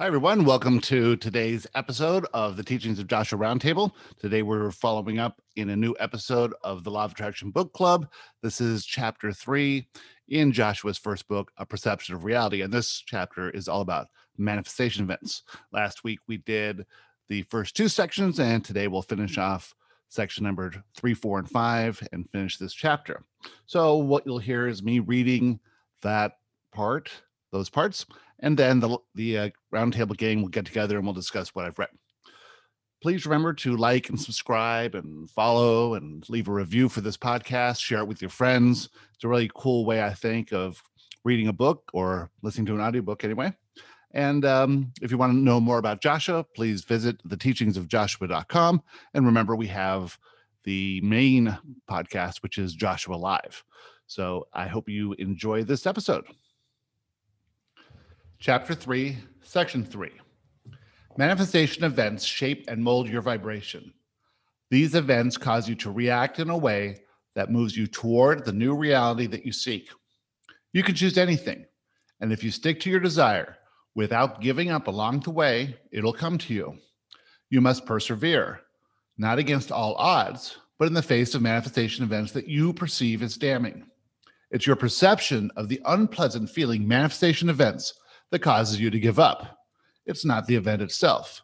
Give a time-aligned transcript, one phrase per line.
[0.00, 0.46] Hi, everyone.
[0.46, 3.92] Welcome to today's episode of the Teachings of Joshua Roundtable.
[4.18, 8.08] Today, we're following up in a new episode of the Law of Attraction Book Club.
[8.42, 9.88] This is chapter three
[10.28, 12.62] in Joshua's first book, A Perception of Reality.
[12.62, 14.06] And this chapter is all about
[14.38, 15.42] manifestation events.
[15.70, 16.86] Last week, we did
[17.28, 19.74] the first two sections, and today we'll finish off
[20.08, 23.22] section number three, four, and five and finish this chapter.
[23.66, 25.60] So, what you'll hear is me reading
[26.00, 26.38] that
[26.72, 27.10] part,
[27.52, 28.06] those parts
[28.40, 31.78] and then the the uh, roundtable gang will get together and we'll discuss what I've
[31.78, 31.90] read.
[33.02, 37.80] Please remember to like and subscribe and follow and leave a review for this podcast.
[37.80, 38.90] Share it with your friends.
[39.14, 40.82] It's a really cool way, I think, of
[41.24, 43.54] reading a book or listening to an audiobook anyway.
[44.12, 47.88] And um, if you want to know more about Joshua, please visit the teachings of
[47.88, 48.82] Joshua.com.
[49.14, 50.18] And remember, we have
[50.64, 51.56] the main
[51.88, 53.64] podcast, which is Joshua Live.
[54.06, 56.24] So I hope you enjoy this episode.
[58.42, 60.10] Chapter 3, Section 3
[61.18, 63.92] Manifestation events shape and mold your vibration.
[64.70, 67.02] These events cause you to react in a way
[67.34, 69.90] that moves you toward the new reality that you seek.
[70.72, 71.66] You can choose anything,
[72.22, 73.58] and if you stick to your desire
[73.94, 76.78] without giving up along the way, it'll come to you.
[77.50, 78.62] You must persevere,
[79.18, 83.36] not against all odds, but in the face of manifestation events that you perceive as
[83.36, 83.84] damning.
[84.50, 87.92] It's your perception of the unpleasant feeling manifestation events
[88.30, 89.58] that causes you to give up.
[90.06, 91.42] It's not the event itself.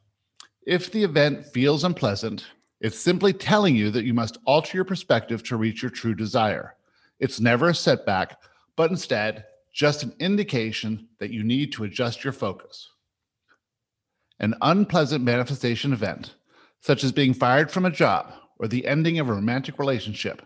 [0.67, 2.47] If the event feels unpleasant,
[2.81, 6.75] it's simply telling you that you must alter your perspective to reach your true desire.
[7.21, 8.39] It's never a setback,
[8.77, 12.91] but instead just an indication that you need to adjust your focus.
[14.41, 16.35] An unpleasant manifestation event,
[16.81, 20.43] such as being fired from a job or the ending of a romantic relationship,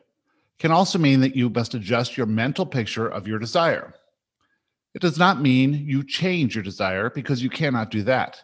[0.58, 3.94] can also mean that you must adjust your mental picture of your desire.
[4.94, 8.42] It does not mean you change your desire because you cannot do that.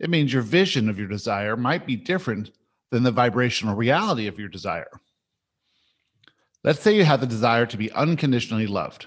[0.00, 2.50] It means your vision of your desire might be different
[2.90, 4.90] than the vibrational reality of your desire.
[6.64, 9.06] Let's say you have the desire to be unconditionally loved.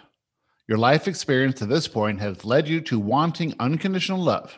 [0.67, 4.57] Your life experience to this point has led you to wanting unconditional love,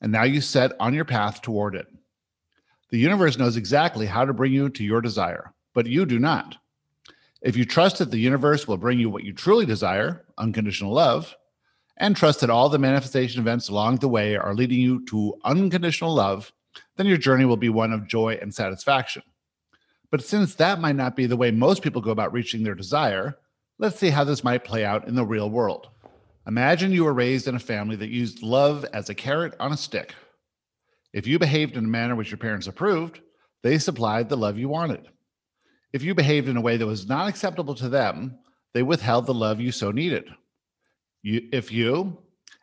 [0.00, 1.86] and now you set on your path toward it.
[2.90, 6.56] The universe knows exactly how to bring you to your desire, but you do not.
[7.42, 11.34] If you trust that the universe will bring you what you truly desire, unconditional love,
[11.98, 16.14] and trust that all the manifestation events along the way are leading you to unconditional
[16.14, 16.52] love,
[16.96, 19.22] then your journey will be one of joy and satisfaction.
[20.10, 23.36] But since that might not be the way most people go about reaching their desire,
[23.78, 25.88] let's see how this might play out in the real world.
[26.46, 29.76] Imagine you were raised in a family that used love as a carrot on a
[29.76, 30.14] stick.
[31.12, 33.20] If you behaved in a manner which your parents approved,
[33.62, 35.08] they supplied the love you wanted.
[35.92, 38.38] If you behaved in a way that was not acceptable to them,
[38.72, 40.28] they withheld the love you so needed.
[41.22, 42.18] You, if you,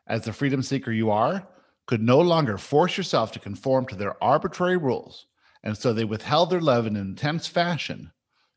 [0.08, 1.48] as the freedom seeker you are,
[1.88, 5.28] could no longer force yourself to conform to their arbitrary rules,
[5.64, 8.12] and so they withheld their love in an intense fashion,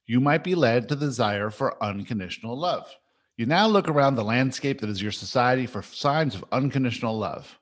[0.06, 2.94] you might be led to the desire for unconditional love.
[3.36, 7.58] You now look around the landscape that is your society for signs of unconditional love.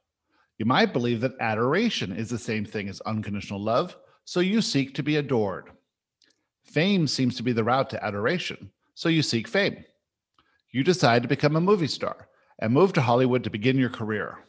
[0.59, 4.95] You might believe that adoration is the same thing as unconditional love, so you seek
[4.95, 5.71] to be adored.
[6.63, 9.85] Fame seems to be the route to adoration, so you seek fame.
[10.77, 12.29] You decide to become a movie star
[12.59, 14.45] and move to Hollywood to begin your career.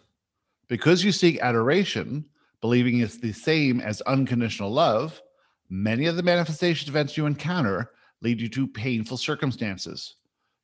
[0.67, 2.25] Because you seek adoration,
[2.59, 5.21] believing it's the same as unconditional love,
[5.69, 10.15] many of the manifestation events you encounter lead you to painful circumstances.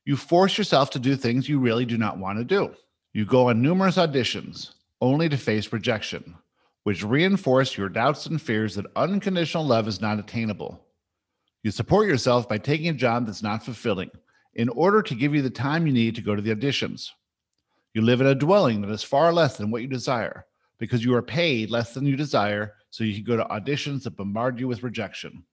[0.04, 2.74] You force yourself to do things you really do not want to do.
[3.14, 6.34] You go on numerous auditions only to face rejection,
[6.82, 10.84] which reinforce your doubts and fears that unconditional love is not attainable.
[11.62, 14.10] You support yourself by taking a job that's not fulfilling
[14.54, 17.10] in order to give you the time you need to go to the auditions.
[17.92, 20.46] You live in a dwelling that is far less than what you desire
[20.78, 24.16] because you are paid less than you desire, so you can go to auditions that
[24.16, 25.44] bombard you with rejection.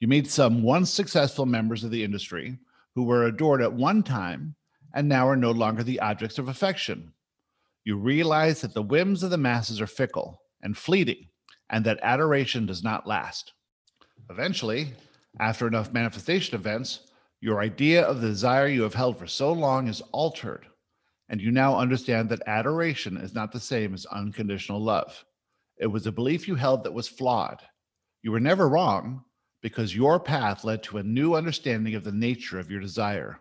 [0.00, 2.58] You meet some once successful members of the industry
[2.94, 4.54] who were adored at one time
[4.94, 7.12] and now are no longer the objects of affection.
[7.84, 11.28] You realize that the whims of the masses are fickle and fleeting,
[11.70, 13.52] and that adoration does not last.
[14.30, 14.92] Eventually,
[15.38, 17.05] after enough manifestation events,
[17.40, 20.66] your idea of the desire you have held for so long is altered
[21.28, 25.24] and you now understand that adoration is not the same as unconditional love.
[25.78, 27.62] It was a belief you held that was flawed.
[28.22, 29.24] You were never wrong
[29.60, 33.40] because your path led to a new understanding of the nature of your desire.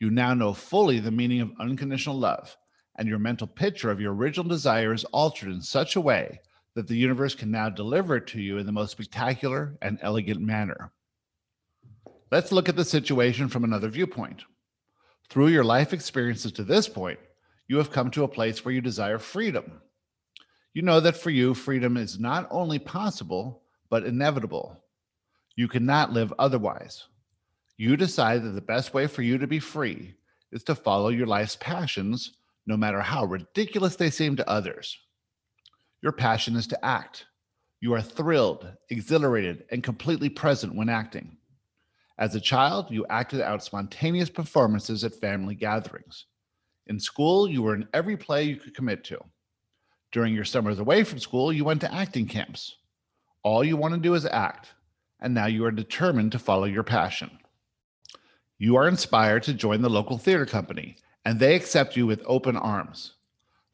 [0.00, 2.56] You now know fully the meaning of unconditional love,
[2.96, 6.40] and your mental picture of your original desire is altered in such a way
[6.74, 10.40] that the universe can now deliver it to you in the most spectacular and elegant
[10.40, 10.92] manner.
[12.30, 14.42] Let's look at the situation from another viewpoint.
[15.28, 17.18] Through your life experiences to this point,
[17.68, 19.80] you have come to a place where you desire freedom.
[20.74, 24.82] You know that for you, freedom is not only possible, but inevitable.
[25.56, 27.04] You cannot live otherwise.
[27.76, 30.14] You decide that the best way for you to be free
[30.52, 34.98] is to follow your life's passions, no matter how ridiculous they seem to others.
[36.02, 37.26] Your passion is to act.
[37.80, 41.36] You are thrilled, exhilarated, and completely present when acting.
[42.16, 46.26] As a child, you acted out spontaneous performances at family gatherings.
[46.86, 49.18] In school, you were in every play you could commit to.
[50.12, 52.76] During your summers away from school, you went to acting camps.
[53.42, 54.74] All you want to do is act,
[55.20, 57.30] and now you are determined to follow your passion.
[58.58, 62.56] You are inspired to join the local theater company, and they accept you with open
[62.56, 63.14] arms.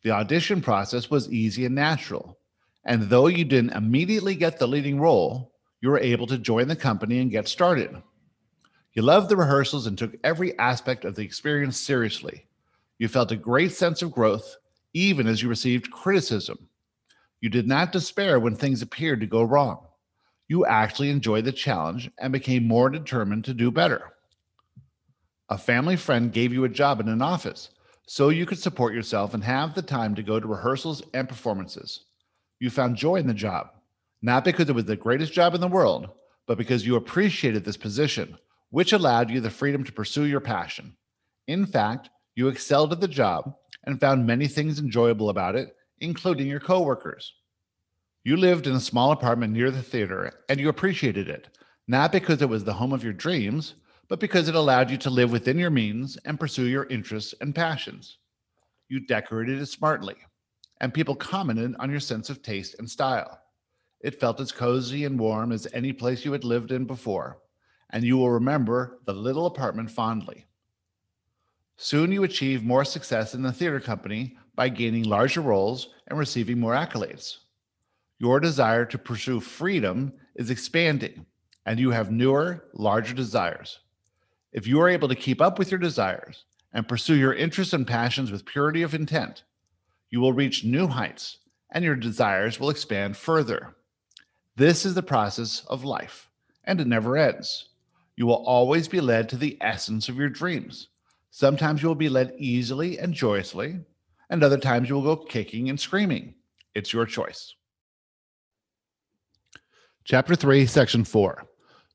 [0.03, 2.39] The audition process was easy and natural,
[2.87, 5.53] and though you didn't immediately get the leading role,
[5.83, 8.03] you were able to join the company and get started.
[8.93, 12.47] You loved the rehearsals and took every aspect of the experience seriously.
[12.99, 14.57] You felt a great sense of growth,
[14.95, 16.69] even as you received criticism.
[17.41, 19.87] You did not despair when things appeared to go wrong.
[20.49, 24.13] You actually enjoyed the challenge and became more determined to do better.
[25.49, 27.71] A family friend gave you a job in an office
[28.07, 32.07] so you could support yourself and have the time to go to rehearsals and performances.
[32.59, 33.71] You found joy in the job,
[34.21, 36.11] not because it was the greatest job in the world,
[36.49, 38.37] but because you appreciated this position
[38.71, 40.97] which allowed you the freedom to pursue your passion.
[41.47, 46.47] In fact, you excelled at the job and found many things enjoyable about it, including
[46.47, 47.35] your coworkers.
[48.25, 51.49] You lived in a small apartment near the theater and you appreciated it,
[51.89, 53.75] not because it was the home of your dreams,
[54.09, 57.55] but because it allowed you to live within your means and pursue your interests and
[57.55, 58.19] passions.
[58.89, 60.17] You decorated it smartly,
[60.81, 63.41] and people commented on your sense of taste and style.
[64.01, 67.39] It felt as cozy and warm as any place you had lived in before
[67.91, 70.47] and you will remember the little apartment fondly.
[71.77, 76.61] Soon you achieve more success in the theater company by gaining larger roles and receiving
[76.61, 77.39] more accolades.
[78.19, 81.25] Your desire to pursue freedom is expanding,
[81.65, 83.81] and you have newer, larger desires.
[84.53, 87.87] If you are able to keep up with your desires and pursue your interests and
[87.87, 89.45] passions with purity of intent,
[90.11, 91.39] you will reach new heights
[91.73, 93.75] and your desires will expand further.
[94.57, 96.29] This is the process of life,
[96.65, 97.70] and it never ends.
[98.21, 100.89] You will always be led to the essence of your dreams.
[101.31, 103.81] Sometimes you will be led easily and joyously,
[104.29, 106.35] and other times you will go kicking and screaming.
[106.75, 107.55] It's your choice.
[110.05, 111.47] Chapter 3, Section 4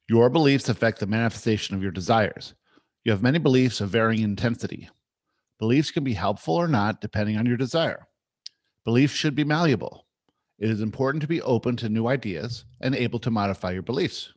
[0.10, 2.56] Your beliefs affect the manifestation of your desires.
[3.04, 4.90] You have many beliefs of varying intensity.
[5.60, 8.08] Beliefs can be helpful or not depending on your desire.
[8.84, 10.08] Beliefs should be malleable.
[10.58, 14.34] It is important to be open to new ideas and able to modify your beliefs.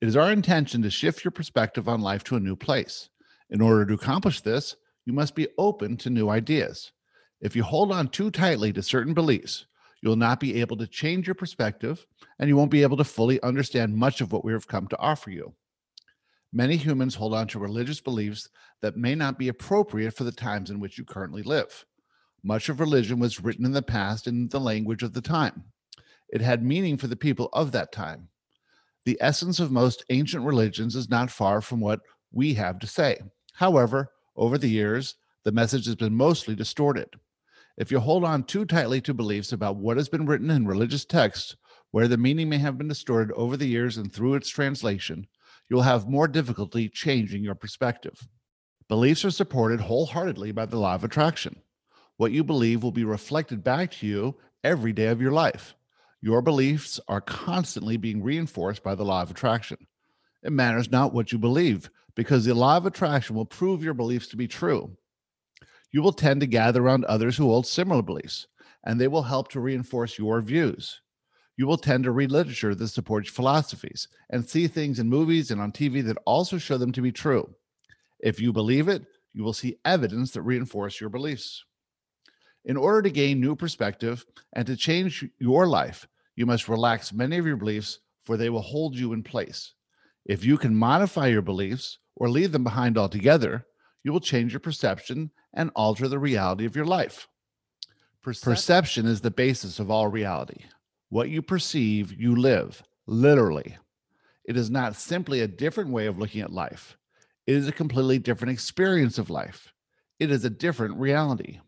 [0.00, 3.08] It is our intention to shift your perspective on life to a new place.
[3.50, 6.92] In order to accomplish this, you must be open to new ideas.
[7.40, 9.66] If you hold on too tightly to certain beliefs,
[10.00, 12.06] you'll not be able to change your perspective
[12.38, 14.98] and you won't be able to fully understand much of what we have come to
[14.98, 15.52] offer you.
[16.52, 18.48] Many humans hold on to religious beliefs
[18.82, 21.84] that may not be appropriate for the times in which you currently live.
[22.44, 25.64] Much of religion was written in the past in the language of the time.
[26.28, 28.28] It had meaning for the people of that time.
[29.08, 32.00] The essence of most ancient religions is not far from what
[32.30, 33.18] we have to say.
[33.54, 35.14] However, over the years,
[35.44, 37.08] the message has been mostly distorted.
[37.78, 41.06] If you hold on too tightly to beliefs about what has been written in religious
[41.06, 41.56] texts,
[41.90, 45.26] where the meaning may have been distorted over the years and through its translation,
[45.70, 48.28] you'll have more difficulty changing your perspective.
[48.90, 51.62] Beliefs are supported wholeheartedly by the law of attraction.
[52.18, 55.74] What you believe will be reflected back to you every day of your life.
[56.20, 59.78] Your beliefs are constantly being reinforced by the law of attraction.
[60.42, 64.26] It matters not what you believe, because the law of attraction will prove your beliefs
[64.28, 64.96] to be true.
[65.92, 68.48] You will tend to gather around others who hold similar beliefs,
[68.84, 71.00] and they will help to reinforce your views.
[71.56, 75.60] You will tend to read literature that supports philosophies and see things in movies and
[75.60, 77.48] on TV that also show them to be true.
[78.20, 81.64] If you believe it, you will see evidence that reinforce your beliefs.
[82.68, 86.06] In order to gain new perspective and to change your life,
[86.36, 89.72] you must relax many of your beliefs, for they will hold you in place.
[90.26, 93.66] If you can modify your beliefs or leave them behind altogether,
[94.04, 97.26] you will change your perception and alter the reality of your life.
[98.22, 100.64] Perception, perception is the basis of all reality.
[101.08, 103.78] What you perceive, you live, literally.
[104.44, 106.98] It is not simply a different way of looking at life,
[107.46, 109.72] it is a completely different experience of life.
[110.20, 111.60] It is a different reality.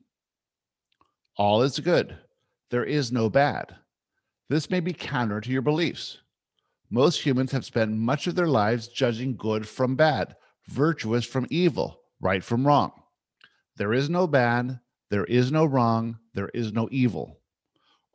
[1.40, 2.18] All is good.
[2.70, 3.75] There is no bad.
[4.50, 6.18] This may be counter to your beliefs.
[6.90, 10.37] Most humans have spent much of their lives judging good from bad,
[10.68, 12.92] virtuous from evil, right from wrong.
[13.76, 17.40] There is no bad, there is no wrong, there is no evil.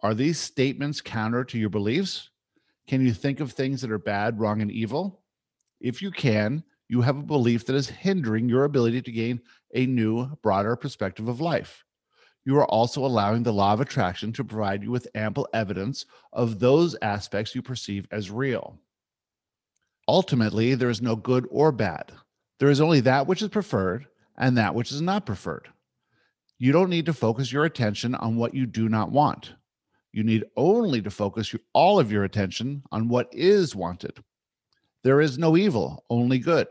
[0.03, 2.29] Are these statements counter to your beliefs?
[2.88, 5.24] Can you think of things that are bad, wrong, and evil?
[5.82, 9.41] If you can, you have a belief that is hindering your ability to gain
[9.74, 11.85] a new, broader perspective of life.
[12.45, 16.59] You are also allowing the law of attraction to provide you with ample evidence of
[16.59, 18.79] those aspects you perceive as real.
[20.07, 22.11] Ultimately, there is no good or bad.
[22.59, 24.05] There is only that which is preferred
[24.37, 25.69] and that which is not preferred.
[26.59, 29.53] You don't need to focus your attention on what you do not want.
[30.13, 34.23] You need only to focus all of your attention on what is wanted.
[35.03, 36.67] There is no evil, only good.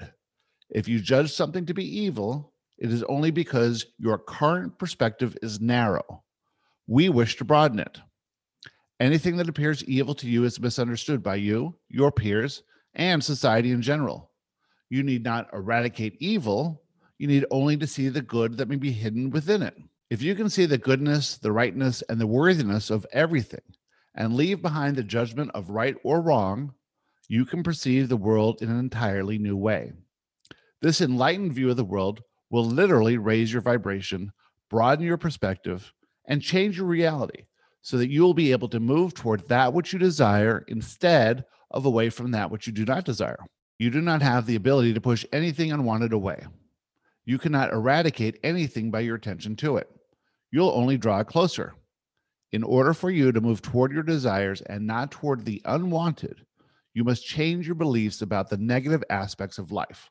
[0.70, 2.53] If you judge something to be evil,
[2.84, 6.22] it is only because your current perspective is narrow.
[6.86, 7.98] We wish to broaden it.
[9.00, 12.62] Anything that appears evil to you is misunderstood by you, your peers,
[12.92, 14.32] and society in general.
[14.90, 16.82] You need not eradicate evil,
[17.16, 19.78] you need only to see the good that may be hidden within it.
[20.10, 23.62] If you can see the goodness, the rightness, and the worthiness of everything
[24.14, 26.74] and leave behind the judgment of right or wrong,
[27.28, 29.94] you can perceive the world in an entirely new way.
[30.82, 32.20] This enlightened view of the world
[32.50, 34.32] will literally raise your vibration,
[34.70, 35.92] broaden your perspective,
[36.26, 37.44] and change your reality
[37.82, 41.84] so that you will be able to move toward that which you desire instead of
[41.84, 43.38] away from that which you do not desire.
[43.78, 46.46] You do not have the ability to push anything unwanted away.
[47.26, 49.88] You cannot eradicate anything by your attention to it.
[50.50, 51.74] You'll only draw it closer.
[52.52, 56.44] In order for you to move toward your desires and not toward the unwanted,
[56.94, 60.10] you must change your beliefs about the negative aspects of life.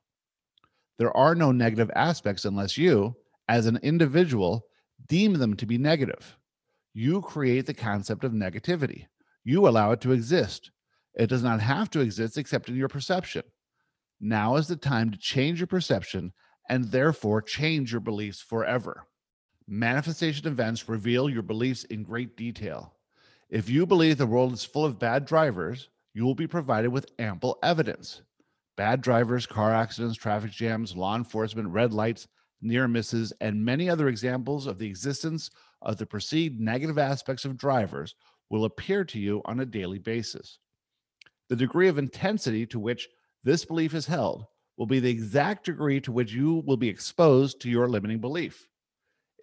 [0.98, 3.16] There are no negative aspects unless you,
[3.48, 4.66] as an individual,
[5.08, 6.38] deem them to be negative.
[6.94, 9.08] You create the concept of negativity.
[9.44, 10.72] You allow it to exist.
[11.16, 13.44] It does not have to exist except in your perception.
[14.22, 16.32] Now is the time to change your perception
[16.70, 19.06] and therefore change your beliefs forever.
[19.68, 22.94] Manifestation events reveal your beliefs in great detail.
[23.50, 27.12] If you believe the world is full of bad drivers, you will be provided with
[27.20, 28.22] ample evidence.
[28.75, 32.27] Bad drivers, car accidents, traffic jams, law enforcement, red lights,
[32.62, 35.51] near misses, and many other examples of the existence
[35.82, 38.15] of the perceived negative aspects of drivers
[38.50, 40.60] will appear to you on a daily basis.
[41.50, 43.10] The degree of intensity to which
[43.44, 44.46] this belief is held
[44.77, 48.68] will be the exact degree to which you will be exposed to your limiting belief.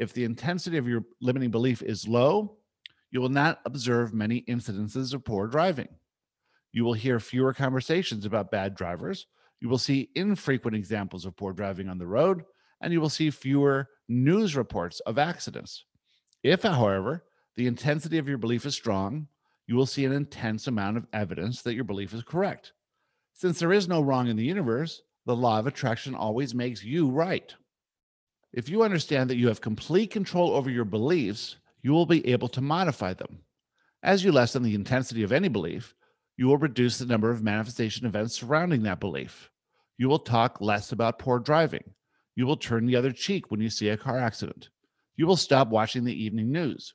[0.01, 2.57] If the intensity of your limiting belief is low,
[3.11, 5.89] you will not observe many incidences of poor driving.
[6.73, 9.27] You will hear fewer conversations about bad drivers.
[9.61, 12.45] You will see infrequent examples of poor driving on the road,
[12.81, 15.85] and you will see fewer news reports of accidents.
[16.43, 17.25] If, however,
[17.57, 19.27] the intensity of your belief is strong,
[19.67, 22.73] you will see an intense amount of evidence that your belief is correct.
[23.35, 27.09] Since there is no wrong in the universe, the law of attraction always makes you
[27.09, 27.55] right.
[28.53, 32.49] If you understand that you have complete control over your beliefs, you will be able
[32.49, 33.41] to modify them.
[34.03, 35.95] As you lessen the intensity of any belief,
[36.41, 39.51] you will reduce the number of manifestation events surrounding that belief.
[39.99, 41.85] You will talk less about poor driving.
[42.35, 44.71] You will turn the other cheek when you see a car accident.
[45.17, 46.95] You will stop watching the evening news.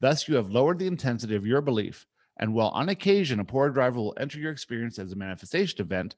[0.00, 2.06] Thus, you have lowered the intensity of your belief.
[2.38, 6.14] And while on occasion a poor driver will enter your experience as a manifestation event,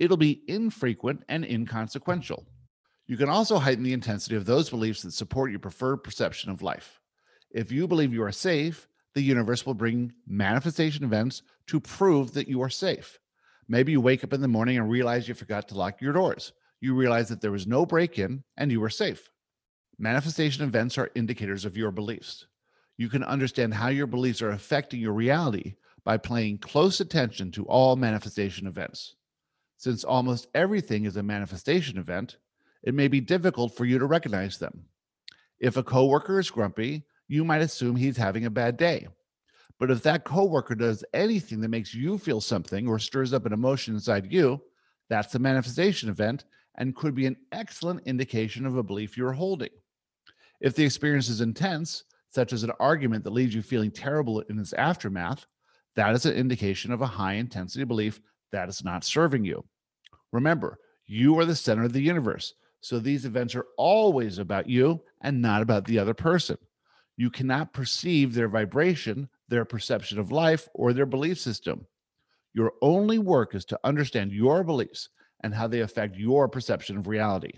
[0.00, 2.48] it'll be infrequent and inconsequential.
[3.06, 6.62] You can also heighten the intensity of those beliefs that support your preferred perception of
[6.62, 7.00] life.
[7.52, 12.46] If you believe you are safe, the universe will bring manifestation events to prove that
[12.46, 13.18] you are safe.
[13.66, 16.52] Maybe you wake up in the morning and realize you forgot to lock your doors.
[16.80, 19.28] You realize that there was no break in and you were safe.
[19.98, 22.46] Manifestation events are indicators of your beliefs.
[22.96, 27.64] You can understand how your beliefs are affecting your reality by paying close attention to
[27.64, 29.16] all manifestation events.
[29.78, 32.36] Since almost everything is a manifestation event,
[32.84, 34.84] it may be difficult for you to recognize them.
[35.58, 39.06] If a coworker is grumpy, you might assume he's having a bad day.
[39.78, 43.52] But if that coworker does anything that makes you feel something or stirs up an
[43.52, 44.60] emotion inside you,
[45.08, 46.44] that's a manifestation event
[46.78, 49.70] and could be an excellent indication of a belief you're holding.
[50.60, 54.58] If the experience is intense, such as an argument that leaves you feeling terrible in
[54.58, 55.46] its aftermath,
[55.96, 58.20] that is an indication of a high intensity belief
[58.52, 59.64] that is not serving you.
[60.32, 62.54] Remember, you are the center of the universe.
[62.80, 66.58] So these events are always about you and not about the other person.
[67.18, 71.86] You cannot perceive their vibration, their perception of life, or their belief system.
[72.54, 75.08] Your only work is to understand your beliefs
[75.42, 77.52] and how they affect your perception of reality.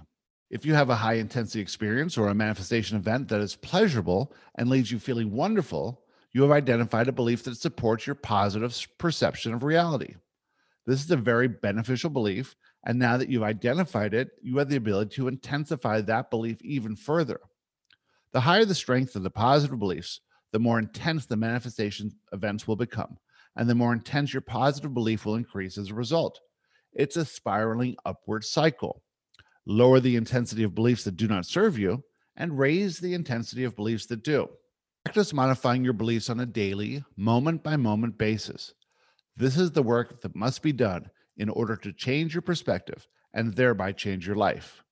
[0.51, 4.69] If you have a high intensity experience or a manifestation event that is pleasurable and
[4.69, 6.03] leaves you feeling wonderful,
[6.33, 10.15] you have identified a belief that supports your positive perception of reality.
[10.87, 14.77] This is a very beneficial belief and now that you've identified it, you have the
[14.77, 17.41] ability to intensify that belief even further.
[18.33, 20.21] The higher the strength of the positive beliefs,
[20.53, 23.19] the more intense the manifestation events will become,
[23.57, 26.41] and the more intense your positive belief will increase as a result.
[26.93, 29.03] It's a spiraling upward cycle.
[29.67, 32.05] Lower the intensity of beliefs that do not serve you,
[32.37, 34.49] and raise the intensity of beliefs that do.
[35.05, 38.75] Practice modifying your beliefs on a daily, moment by moment basis.
[39.37, 43.55] This is the work that must be done in order to change your perspective and
[43.55, 44.85] thereby change your life.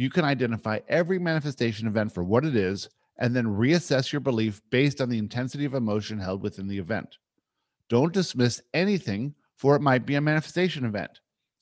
[0.00, 2.88] You can identify every manifestation event for what it is
[3.18, 7.18] and then reassess your belief based on the intensity of emotion held within the event.
[7.90, 11.20] Don't dismiss anything, for it might be a manifestation event.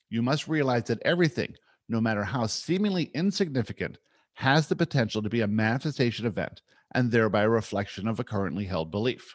[0.09, 1.53] You must realize that everything,
[1.89, 3.99] no matter how seemingly insignificant,
[4.35, 6.63] has the potential to be a manifestation event
[6.95, 9.35] and thereby a reflection of a currently held belief.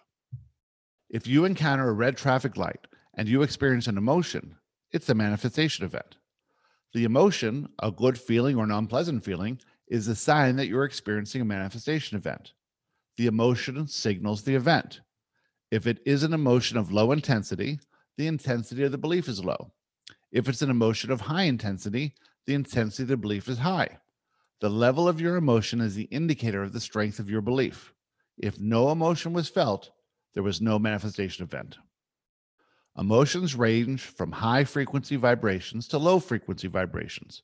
[1.10, 4.56] If you encounter a red traffic light and you experience an emotion,
[4.94, 6.16] it's a manifestation event.
[6.94, 11.42] The emotion, a good feeling or an unpleasant feeling, is a sign that you're experiencing
[11.42, 12.54] a manifestation event.
[13.18, 15.02] The emotion signals the event.
[15.72, 17.80] If it is an emotion of low intensity,
[18.18, 19.72] the intensity of the belief is low.
[20.32, 22.14] If it's an emotion of high intensity,
[22.46, 23.98] the intensity of the belief is high.
[24.62, 27.94] The level of your emotion is the indicator of the strength of your belief.
[28.38, 29.90] If no emotion was felt,
[30.34, 31.78] there was no manifestation event.
[32.98, 37.42] Emotions range from high frequency vibrations to low frequency vibrations.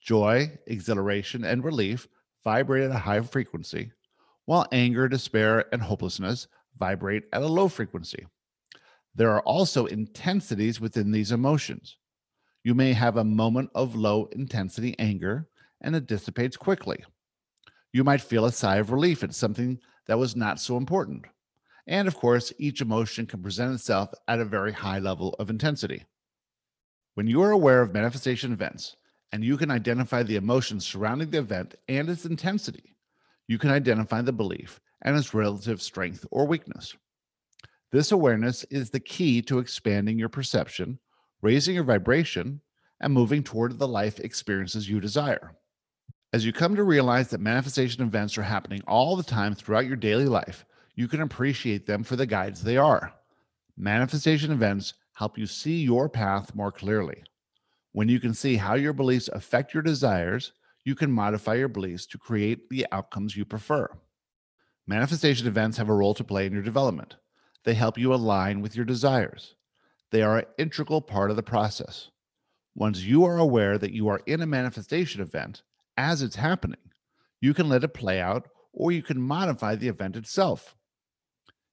[0.00, 2.06] Joy, exhilaration, and relief
[2.44, 3.90] vibrate at a high frequency,
[4.44, 6.46] while anger, despair, and hopelessness
[6.78, 8.26] vibrate at a low frequency.
[9.14, 11.96] There are also intensities within these emotions.
[12.62, 15.48] You may have a moment of low intensity anger
[15.80, 17.02] and it dissipates quickly.
[17.92, 21.24] You might feel a sigh of relief at something that was not so important.
[21.86, 26.04] And of course, each emotion can present itself at a very high level of intensity.
[27.14, 28.96] When you are aware of manifestation events
[29.32, 32.96] and you can identify the emotions surrounding the event and its intensity,
[33.48, 36.94] you can identify the belief and its relative strength or weakness.
[37.92, 40.98] This awareness is the key to expanding your perception,
[41.40, 42.60] raising your vibration,
[43.00, 45.52] and moving toward the life experiences you desire.
[46.32, 49.96] As you come to realize that manifestation events are happening all the time throughout your
[49.96, 53.12] daily life, you can appreciate them for the guides they are.
[53.76, 57.22] Manifestation events help you see your path more clearly.
[57.92, 60.52] When you can see how your beliefs affect your desires,
[60.84, 63.88] you can modify your beliefs to create the outcomes you prefer.
[64.86, 67.16] Manifestation events have a role to play in your development.
[67.64, 69.56] They help you align with your desires.
[70.10, 72.10] They are an integral part of the process.
[72.74, 75.62] Once you are aware that you are in a manifestation event
[75.96, 76.78] as it's happening,
[77.40, 80.75] you can let it play out or you can modify the event itself.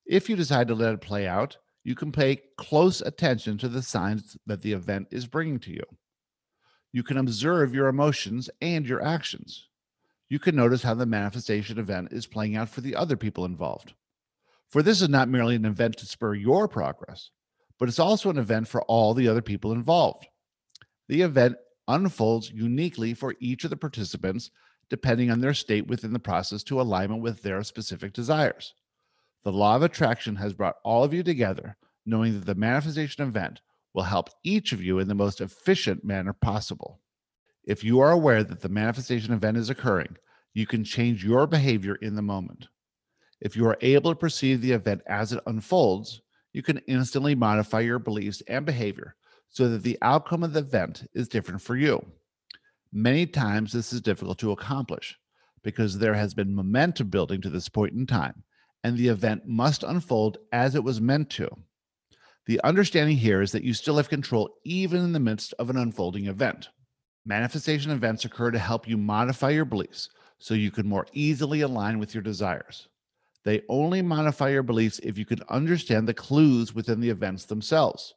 [0.05, 3.81] If you decide to let it play out, you can pay close attention to the
[3.81, 5.83] signs that the event is bringing to you.
[6.91, 9.67] You can observe your emotions and your actions.
[10.29, 13.93] You can notice how the manifestation event is playing out for the other people involved.
[14.69, 17.29] For this is not merely an event to spur your progress,
[17.79, 20.27] but it's also an event for all the other people involved.
[21.07, 21.55] The event
[21.87, 24.51] unfolds uniquely for each of the participants
[24.89, 28.73] depending on their state within the process to alignment with their specific desires.
[29.43, 31.75] The law of attraction has brought all of you together,
[32.05, 33.59] knowing that the manifestation event
[33.93, 37.01] will help each of you in the most efficient manner possible.
[37.65, 40.17] If you are aware that the manifestation event is occurring,
[40.53, 42.67] you can change your behavior in the moment.
[43.41, 46.21] If you are able to perceive the event as it unfolds,
[46.53, 49.15] you can instantly modify your beliefs and behavior
[49.49, 52.05] so that the outcome of the event is different for you.
[52.93, 55.17] Many times, this is difficult to accomplish
[55.63, 58.43] because there has been momentum building to this point in time
[58.83, 61.49] and the event must unfold as it was meant to.
[62.45, 65.77] The understanding here is that you still have control even in the midst of an
[65.77, 66.69] unfolding event.
[67.25, 71.99] Manifestation events occur to help you modify your beliefs so you can more easily align
[71.99, 72.89] with your desires.
[73.45, 78.13] They only modify your beliefs if you can understand the clues within the events themselves.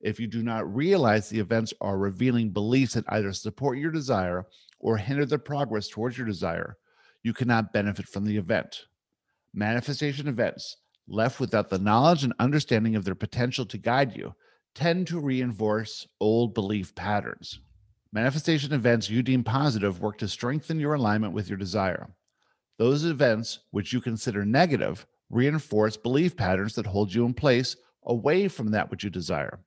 [0.00, 4.46] If you do not realize the events are revealing beliefs that either support your desire
[4.80, 6.76] or hinder the progress towards your desire,
[7.22, 8.84] you cannot benefit from the event
[9.54, 10.76] manifestation events
[11.08, 14.32] left without the knowledge and understanding of their potential to guide you
[14.74, 17.60] tend to reinforce old belief patterns.
[18.12, 22.08] Manifestation events you deem positive work to strengthen your alignment with your desire.
[22.78, 28.48] Those events which you consider negative reinforce belief patterns that hold you in place away
[28.48, 29.60] from that which you desire.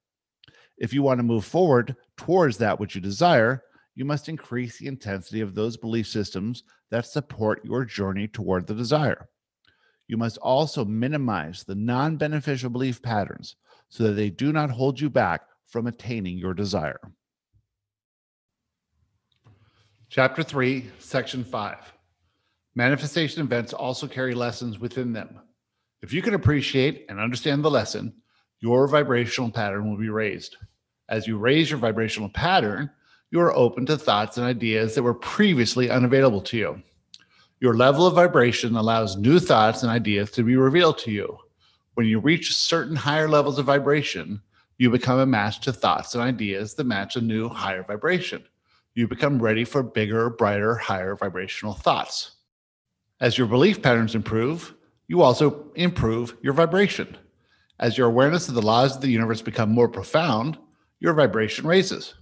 [0.77, 3.63] If you want to move forward towards that which you desire,
[3.95, 8.75] you must increase the intensity of those belief systems that support your journey toward the
[8.75, 9.29] desire.
[10.07, 13.55] You must also minimize the non beneficial belief patterns
[13.89, 16.99] so that they do not hold you back from attaining your desire.
[20.09, 21.93] Chapter 3, Section 5
[22.75, 25.39] Manifestation events also carry lessons within them.
[26.01, 28.13] If you can appreciate and understand the lesson,
[28.59, 30.57] your vibrational pattern will be raised.
[31.09, 32.89] As you raise your vibrational pattern,
[33.31, 36.81] you are open to thoughts and ideas that were previously unavailable to you.
[37.61, 41.37] Your level of vibration allows new thoughts and ideas to be revealed to you.
[41.93, 44.41] When you reach certain higher levels of vibration,
[44.77, 48.43] you become a match to thoughts and ideas that match a new higher vibration.
[48.93, 52.31] You become ready for bigger, brighter, higher vibrational thoughts.
[53.21, 54.73] As your belief patterns improve,
[55.07, 57.15] you also improve your vibration.
[57.79, 60.57] As your awareness of the laws of the universe become more profound,
[60.99, 62.15] your vibration raises.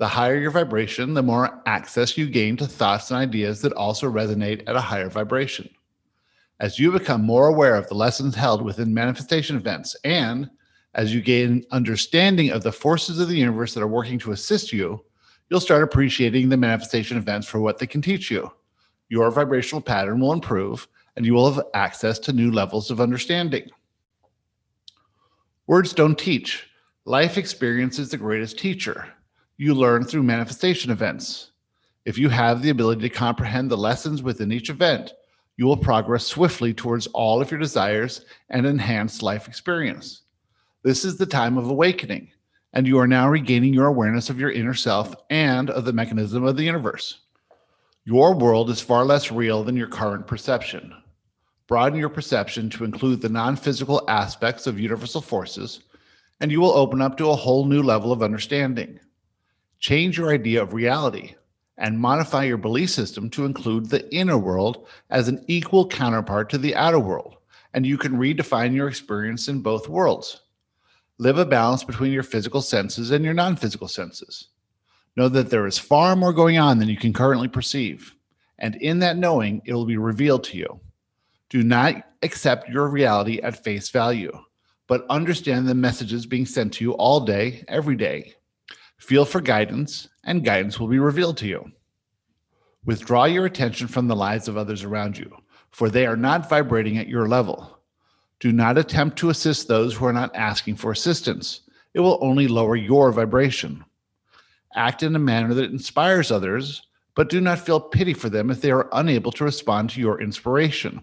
[0.00, 4.10] The higher your vibration, the more access you gain to thoughts and ideas that also
[4.10, 5.68] resonate at a higher vibration.
[6.58, 10.48] As you become more aware of the lessons held within manifestation events and
[10.94, 14.72] as you gain understanding of the forces of the universe that are working to assist
[14.72, 15.04] you,
[15.50, 18.50] you'll start appreciating the manifestation events for what they can teach you.
[19.10, 23.68] Your vibrational pattern will improve and you will have access to new levels of understanding.
[25.66, 26.70] Words don't teach.
[27.04, 29.06] Life experience is the greatest teacher.
[29.62, 31.50] You learn through manifestation events.
[32.06, 35.12] If you have the ability to comprehend the lessons within each event,
[35.58, 40.22] you will progress swiftly towards all of your desires and enhance life experience.
[40.82, 42.30] This is the time of awakening,
[42.72, 46.42] and you are now regaining your awareness of your inner self and of the mechanism
[46.42, 47.18] of the universe.
[48.06, 50.90] Your world is far less real than your current perception.
[51.66, 55.80] Broaden your perception to include the non physical aspects of universal forces,
[56.40, 58.98] and you will open up to a whole new level of understanding.
[59.80, 61.34] Change your idea of reality
[61.78, 66.58] and modify your belief system to include the inner world as an equal counterpart to
[66.58, 67.38] the outer world,
[67.72, 70.42] and you can redefine your experience in both worlds.
[71.16, 74.48] Live a balance between your physical senses and your non physical senses.
[75.16, 78.14] Know that there is far more going on than you can currently perceive.
[78.58, 80.80] And in that knowing, it will be revealed to you.
[81.48, 84.30] Do not accept your reality at face value,
[84.86, 88.34] but understand the messages being sent to you all day, every day.
[89.00, 91.72] Feel for guidance, and guidance will be revealed to you.
[92.84, 95.34] Withdraw your attention from the lives of others around you,
[95.70, 97.78] for they are not vibrating at your level.
[98.40, 101.62] Do not attempt to assist those who are not asking for assistance.
[101.94, 103.84] It will only lower your vibration.
[104.76, 108.60] Act in a manner that inspires others, but do not feel pity for them if
[108.60, 111.02] they are unable to respond to your inspiration.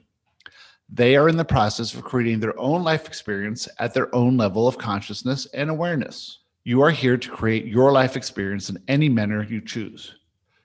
[0.87, 4.67] They are in the process of creating their own life experience at their own level
[4.67, 6.39] of consciousness and awareness.
[6.67, 10.15] You are here to create your life experience in any manner you choose.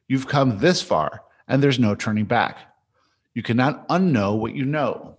[0.09, 2.59] You've come this far, and there's no turning back.
[3.35, 5.17] You cannot unknow what you know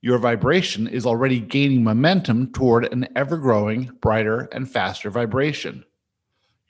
[0.00, 5.84] your vibration is already gaining momentum toward an ever growing, brighter, and faster vibration.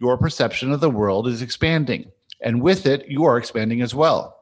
[0.01, 4.41] Your perception of the world is expanding, and with it, you are expanding as well.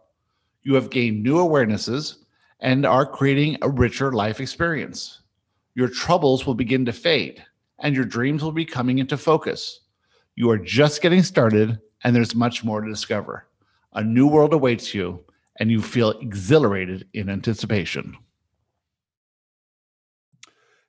[0.63, 2.25] You have gained new awarenesses
[2.61, 5.21] and are creating a richer life experience.
[5.75, 7.45] Your troubles will begin to fade,
[7.81, 9.81] and your dreams will be coming into focus.
[10.37, 13.47] You are just getting started, and there's much more to discover.
[13.95, 15.25] A new world awaits you,
[15.59, 18.17] and you feel exhilarated in anticipation.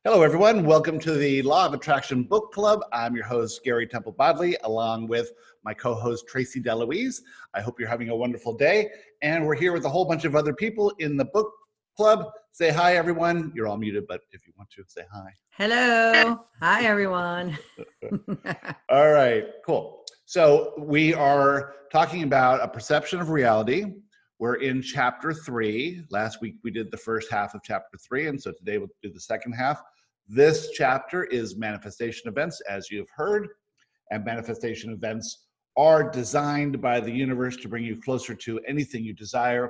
[0.04, 0.66] Hello, everyone.
[0.66, 2.82] Welcome to the Law of Attraction Book Club.
[2.92, 5.32] I'm your host, Gary Temple Bodley, along with
[5.64, 7.22] my co host, Tracy Deloise.
[7.54, 8.90] I hope you're having a wonderful day.
[9.22, 11.52] And we're here with a whole bunch of other people in the book
[11.96, 12.32] club.
[12.54, 13.54] Say hi, everyone.
[13.56, 15.30] You're all muted, but if you want to, say hi.
[15.52, 16.46] Hello.
[16.60, 17.58] Hi, everyone.
[18.90, 20.04] all right, cool.
[20.26, 23.86] So we are talking about a perception of reality.
[24.38, 26.04] We're in chapter three.
[26.10, 29.14] Last week we did the first half of chapter three, and so today we'll do
[29.14, 29.82] the second half.
[30.28, 33.48] This chapter is manifestation events, as you've heard,
[34.12, 35.46] and manifestation events
[35.78, 39.70] are designed by the universe to bring you closer to anything you desire.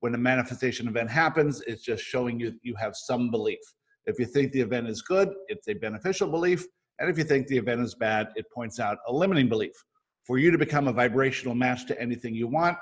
[0.00, 3.60] When a manifestation event happens, it's just showing you you have some belief.
[4.06, 6.64] If you think the event is good, it's a beneficial belief.
[6.98, 9.74] And if you think the event is bad, it points out a limiting belief.
[10.24, 12.76] For you to become a vibrational match to anything you want,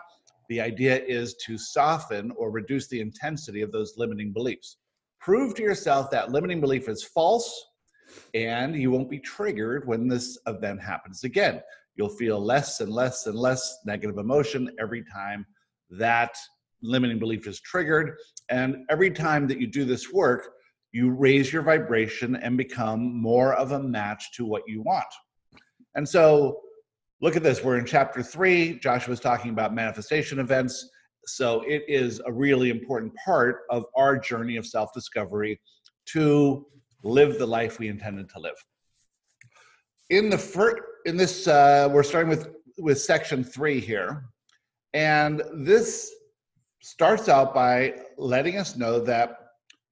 [0.48, 4.76] the idea is to soften or reduce the intensity of those limiting beliefs
[5.24, 7.68] prove to yourself that limiting belief is false
[8.34, 11.62] and you won't be triggered when this event happens again.
[11.96, 15.46] You'll feel less and less and less negative emotion every time
[15.88, 16.36] that
[16.84, 18.16] limiting belief is triggered.
[18.48, 20.48] And every time that you do this work,
[20.92, 25.04] you raise your vibration and become more of a match to what you want.
[25.96, 26.60] And so,
[27.20, 27.64] look at this.
[27.64, 28.78] We're in chapter three.
[28.78, 30.88] Joshua was talking about manifestation events.
[31.26, 35.60] So it is a really important part of our journey of self discovery
[36.06, 36.66] to
[37.02, 38.56] live the life we intended to live.
[40.10, 44.24] In the first, in this, uh, we're starting with with section three here,
[44.92, 46.12] and this
[46.84, 49.44] starts out by letting us know that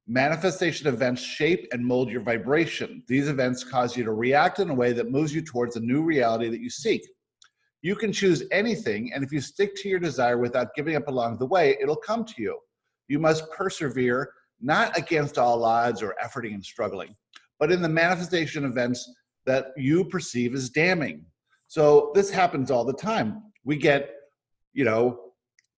[0.08, 3.04] Manifestation events shape and mold your vibration.
[3.06, 6.02] These events cause you to react in a way that moves you towards a new
[6.02, 7.06] reality that you seek.
[7.82, 11.38] You can choose anything, and if you stick to your desire without giving up along
[11.38, 12.58] the way, it'll come to you.
[13.06, 17.14] You must persevere, not against all odds or efforting and struggling,
[17.60, 19.08] but in the manifestation events
[19.46, 21.24] that you perceive as damning.
[21.68, 23.44] So this happens all the time.
[23.64, 24.10] We get,
[24.72, 25.31] you know,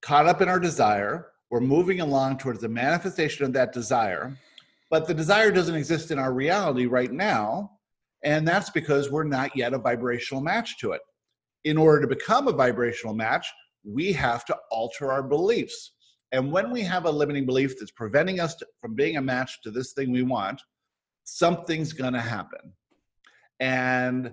[0.05, 4.37] caught up in our desire we're moving along towards the manifestation of that desire,
[4.91, 7.71] but the desire doesn't exist in our reality right now.
[8.25, 11.01] And that's because we're not yet a vibrational match to it.
[11.63, 13.47] In order to become a vibrational match,
[13.85, 15.93] we have to alter our beliefs.
[16.33, 19.63] And when we have a limiting belief that's preventing us to, from being a match
[19.63, 20.61] to this thing we want,
[21.23, 22.73] something's going to happen.
[23.61, 24.33] And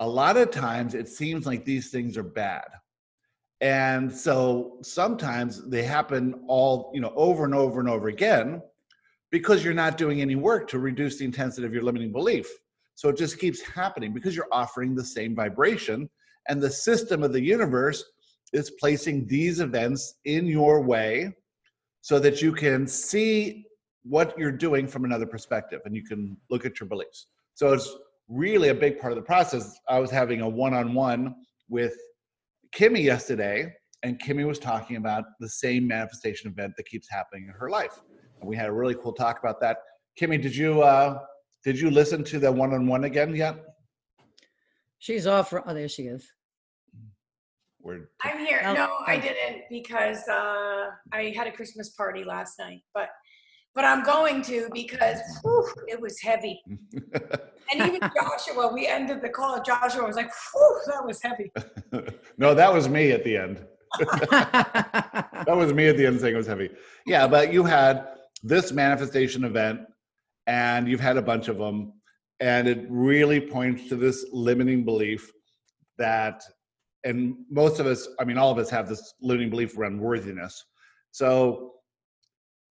[0.00, 2.64] a lot of times it seems like these things are bad
[3.60, 8.60] and so sometimes they happen all you know over and over and over again
[9.30, 12.48] because you're not doing any work to reduce the intensity of your limiting belief.
[12.94, 16.08] So it just keeps happening because you're offering the same vibration
[16.48, 18.04] and the system of the universe
[18.52, 21.34] is placing these events in your way
[22.00, 23.66] so that you can see
[24.04, 27.26] what you're doing from another perspective and you can look at your beliefs.
[27.54, 27.92] So it's
[28.28, 29.78] really a big part of the process.
[29.88, 31.34] I was having a one-on-one
[31.68, 31.96] with
[32.76, 37.54] Kimmy yesterday, and Kimmy was talking about the same manifestation event that keeps happening in
[37.58, 38.00] her life.
[38.40, 39.78] And we had a really cool talk about that.
[40.20, 41.20] Kimmy, did you uh,
[41.64, 43.56] did you listen to the one on one again yet?
[44.98, 45.54] She's off.
[45.54, 46.30] Oh, there she is.
[47.80, 48.60] We're I'm here.
[48.64, 52.82] Oh, no, I didn't because uh, I had a Christmas party last night.
[52.92, 53.08] But
[53.76, 56.62] but I'm going to because whew, it was heavy.
[57.12, 59.62] and even Joshua, we ended the call.
[59.62, 61.52] Joshua was like, whew, that was heavy.
[62.38, 63.64] no, that was me at the end.
[64.00, 66.70] that was me at the end saying it was heavy.
[67.04, 68.08] Yeah, but you had
[68.42, 69.80] this manifestation event
[70.46, 71.92] and you've had a bunch of them.
[72.40, 75.30] And it really points to this limiting belief
[75.98, 76.42] that,
[77.04, 80.64] and most of us, I mean, all of us have this limiting belief around worthiness.
[81.12, 81.75] So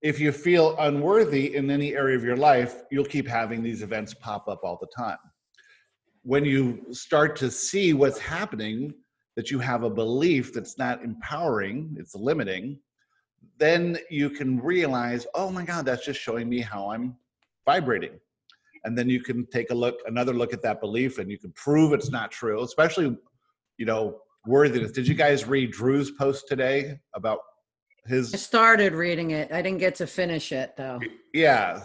[0.06, 4.14] if you feel unworthy in any area of your life, you'll keep having these events
[4.14, 5.18] pop up all the time.
[6.22, 8.94] When you start to see what's happening,
[9.34, 12.78] that you have a belief that's not empowering, it's limiting,
[13.58, 17.16] then you can realize, oh my God, that's just showing me how I'm
[17.64, 18.20] vibrating.
[18.84, 21.50] And then you can take a look, another look at that belief, and you can
[21.56, 23.16] prove it's not true, especially,
[23.76, 24.92] you know, worthiness.
[24.92, 27.40] Did you guys read Drew's post today about
[28.06, 29.52] his I started reading it.
[29.52, 31.00] I didn't get to finish it though.
[31.32, 31.82] Yeah.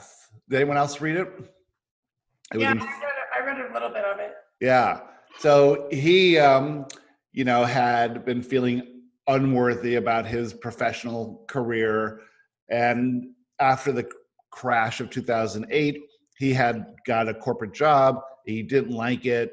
[0.49, 1.27] Did anyone else read it?
[2.53, 2.83] it yeah, I read,
[3.35, 4.33] I read a little bit of it.
[4.59, 5.01] Yeah.
[5.39, 6.85] So he, um,
[7.31, 12.21] you know, had been feeling unworthy about his professional career.
[12.69, 13.27] And
[13.59, 14.09] after the
[14.51, 16.01] crash of 2008,
[16.37, 18.19] he had got a corporate job.
[18.45, 19.51] He didn't like it.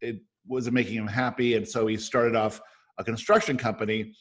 [0.00, 1.54] It wasn't making him happy.
[1.54, 2.60] And so he started off
[2.98, 4.12] a construction company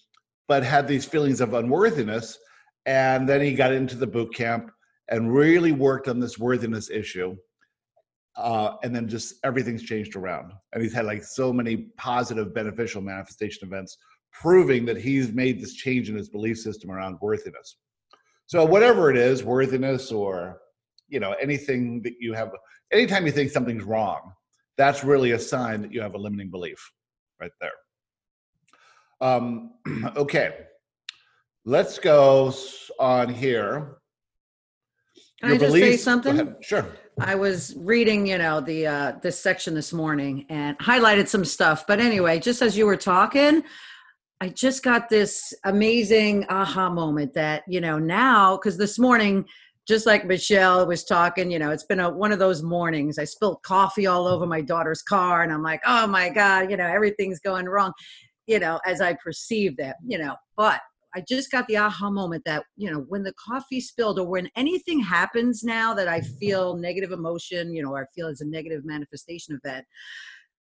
[0.50, 2.38] but had these feelings of unworthiness.
[2.86, 4.72] And then he got into the boot camp
[5.08, 7.38] and really worked on this worthiness issue.
[8.36, 10.52] Uh, and then just everything's changed around.
[10.74, 13.98] And he's had like so many positive, beneficial manifestation events
[14.32, 17.78] proving that he's made this change in his belief system around worthiness.
[18.48, 20.60] So whatever it is, worthiness or
[21.10, 22.52] you know anything that you have,
[22.92, 24.34] anytime you think something's wrong,
[24.78, 26.80] that's really a sign that you have a limiting belief
[27.40, 27.72] right there.
[29.22, 29.72] Um,
[30.16, 30.54] okay,
[31.66, 32.54] let's go
[33.00, 33.98] on here.
[35.42, 36.56] Can Your I just say something?
[36.62, 36.86] Sure.
[37.20, 41.86] I was reading, you know, the uh, this section this morning and highlighted some stuff.
[41.88, 43.64] But anyway, just as you were talking,
[44.42, 49.46] I just got this amazing aha moment that you know now because this morning
[49.88, 53.18] just like Michelle was talking, you know, it's been a, one of those mornings.
[53.18, 56.78] I spilled coffee all over my daughter's car, and I'm like, oh my God, you
[56.78, 57.92] know, everything's going wrong
[58.50, 60.82] you know, as I perceive that, you know, but
[61.16, 64.50] I just got the aha moment that, you know, when the coffee spilled or when
[64.56, 68.48] anything happens now that I feel negative emotion, you know, or I feel as a
[68.48, 69.86] negative manifestation of that,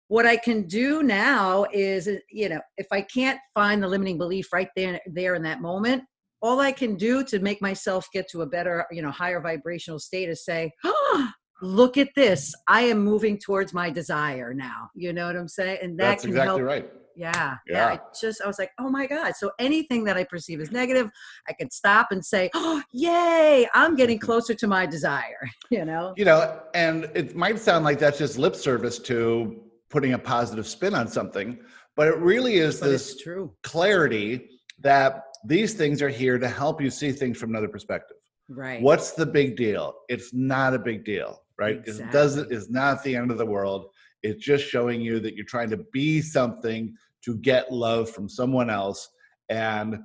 [0.08, 4.18] what I can do now is, uh, you know, if I can't find the limiting
[4.18, 6.04] belief right there, there in that moment,
[6.42, 10.00] all I can do to make myself get to a better, you know, higher vibrational
[10.00, 11.30] state is say, oh,
[11.62, 12.54] look at this.
[12.68, 14.89] I am moving towards my desire now.
[14.96, 15.80] You know what I'm saying?
[15.82, 16.62] And that That's can exactly help.
[16.62, 17.88] right yeah, yeah.
[17.88, 19.36] I just I was like, oh my god.
[19.36, 21.10] So anything that I perceive as negative,
[21.48, 23.68] I can stop and say, oh, yay!
[23.74, 24.26] I'm getting mm-hmm.
[24.26, 25.50] closer to my desire.
[25.72, 26.13] You know.
[26.15, 30.68] You know, and it might sound like that's just lip service to putting a positive
[30.68, 31.60] spin on something,
[31.96, 34.48] but it really is but this true clarity
[34.80, 38.18] that these things are here to help you see things from another perspective.
[38.48, 38.82] Right.
[38.82, 39.96] What's the big deal?
[40.08, 41.78] It's not a big deal, right?
[41.86, 42.58] It doesn't Exactly.
[42.58, 43.88] it's not the end of the world.
[44.24, 48.70] It's just showing you that you're trying to be something to get love from someone
[48.70, 49.08] else
[49.50, 49.98] and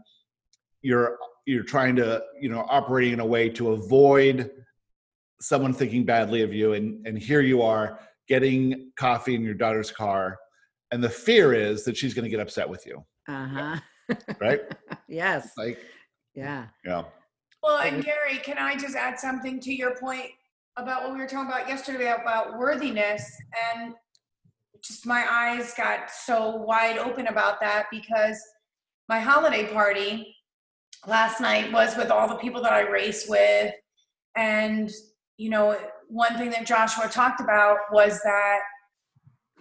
[0.82, 4.50] you're you're trying to, you know, operating in a way to avoid
[5.40, 9.90] someone thinking badly of you and and here you are getting coffee in your daughter's
[9.90, 10.38] car
[10.92, 13.76] and the fear is that she's going to get upset with you, Uh-huh.
[14.40, 14.60] right?
[15.08, 15.52] yes.
[15.56, 15.78] like,
[16.34, 16.66] Yeah.
[16.84, 17.04] yeah.
[17.62, 20.30] Well, and Gary, can I just add something to your point
[20.80, 23.24] about what we were talking about yesterday about worthiness?
[23.74, 23.94] And
[24.82, 28.40] just my eyes got so wide open about that because
[29.08, 30.34] my holiday party
[31.06, 33.74] last night was with all the people that I race with.
[34.36, 34.90] And,
[35.36, 38.58] you know, one thing that Joshua talked about was that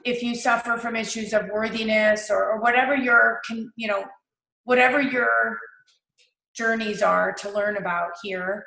[0.06, 4.06] if you suffer from issues of worthiness or, or whatever your, con- you know,
[4.64, 5.58] whatever your
[6.56, 8.66] journeys are to learn about here,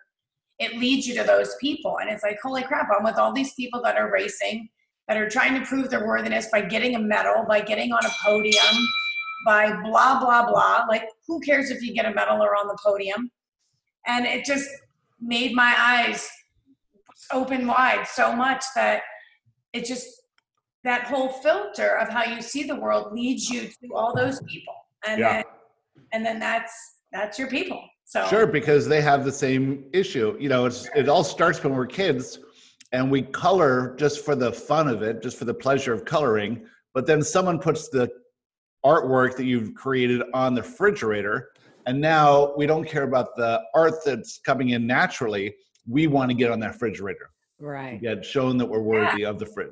[0.58, 1.98] it leads you to those people.
[2.00, 4.68] And it's like, holy crap, I'm with all these people that are racing,
[5.08, 8.10] that are trying to prove their worthiness by getting a medal, by getting on a
[8.24, 8.74] podium,
[9.44, 10.84] by blah, blah, blah.
[10.88, 13.30] Like, who cares if you get a medal or on the podium?
[14.06, 14.68] And it just
[15.20, 16.28] made my eyes
[17.32, 19.02] open wide so much that
[19.72, 20.06] it just,
[20.84, 24.74] that whole filter of how you see the world leads you to all those people.
[25.06, 25.32] And Yeah.
[25.32, 25.44] then,
[26.12, 26.72] and then that's,
[27.12, 27.82] that's your people.
[28.12, 30.36] So Sure, because they have the same issue.
[30.38, 32.40] You know, it's it all starts when we're kids
[32.92, 36.66] and we color just for the fun of it, just for the pleasure of coloring.
[36.92, 38.10] But then someone puts the
[38.84, 41.52] artwork that you've created on the refrigerator,
[41.86, 45.54] and now we don't care about the art that's coming in naturally.
[45.88, 47.98] We want to get on that refrigerator, Right.
[47.98, 49.70] get shown that we're worthy of the fridge.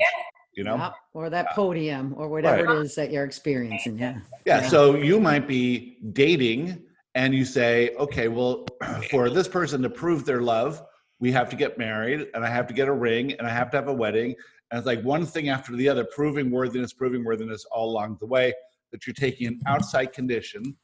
[0.55, 0.93] You know?
[1.13, 3.99] Or that uh, podium or whatever it is that you're experiencing.
[3.99, 4.21] Yeah.
[4.47, 4.69] Yeah, Yeah.
[4.69, 8.67] so you might be dating and you say, okay, well,
[9.11, 10.83] for this person to prove their love,
[11.19, 13.71] we have to get married and I have to get a ring and I have
[13.73, 14.35] to have a wedding.
[14.71, 18.27] And it's like one thing after the other, proving worthiness, proving worthiness all along the
[18.27, 18.55] way,
[18.93, 20.77] that you're taking an outside condition.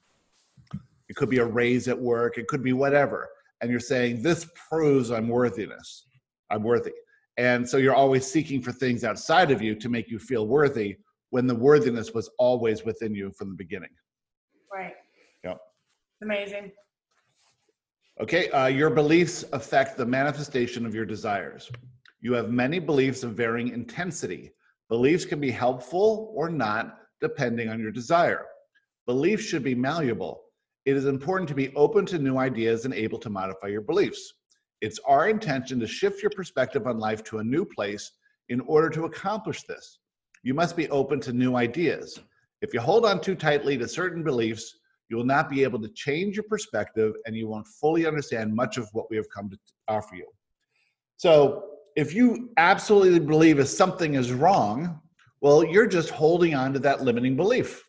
[1.09, 3.29] It could be a raise at work, it could be whatever.
[3.61, 6.07] And you're saying, this proves I'm worthiness.
[6.51, 6.93] I'm worthy.
[7.39, 10.97] And so you're always seeking for things outside of you to make you feel worthy
[11.31, 13.91] when the worthiness was always within you from the beginning.
[14.73, 14.95] Right.
[16.23, 16.73] Amazing.
[18.21, 21.71] Okay, uh, your beliefs affect the manifestation of your desires.
[22.21, 24.53] You have many beliefs of varying intensity.
[24.89, 28.47] Beliefs can be helpful or not, depending on your desire.
[29.07, 30.43] Beliefs should be malleable.
[30.87, 34.33] It is important to be open to new ideas and able to modify your beliefs.
[34.81, 38.13] It's our intention to shift your perspective on life to a new place
[38.49, 39.99] in order to accomplish this.
[40.43, 42.19] You must be open to new ideas.
[42.63, 45.89] If you hold on too tightly to certain beliefs, you will not be able to
[45.91, 49.59] change your perspective and you won't fully understand much of what we have come to
[49.89, 50.27] offer you.
[51.17, 51.65] So,
[51.97, 55.01] if you absolutely believe if something is wrong,
[55.41, 57.83] well, you're just holding on to that limiting belief.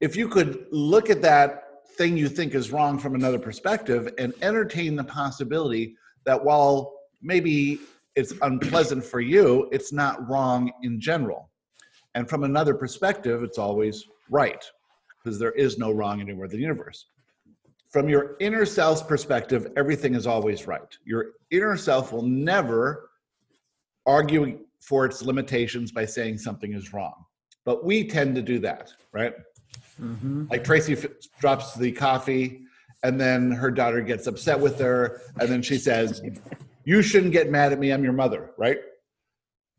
[0.00, 1.62] If you could look at that
[1.96, 7.80] thing you think is wrong from another perspective and entertain the possibility that while maybe
[8.16, 11.50] it's unpleasant for you, it's not wrong in general.
[12.14, 14.62] And from another perspective, it's always right
[15.24, 17.06] because there is no wrong anywhere in the universe.
[17.88, 20.96] From your inner self's perspective, everything is always right.
[21.04, 23.10] Your inner self will never
[24.04, 27.24] argue for its limitations by saying something is wrong.
[27.64, 29.32] But we tend to do that, right?
[30.00, 30.50] Mhm.
[30.50, 31.06] Like Tracy f-
[31.38, 32.62] drops the coffee,
[33.02, 36.20] and then her daughter gets upset with her, and then she says,
[36.84, 37.92] "You shouldn't get mad at me.
[37.92, 38.80] I'm your mother." Right?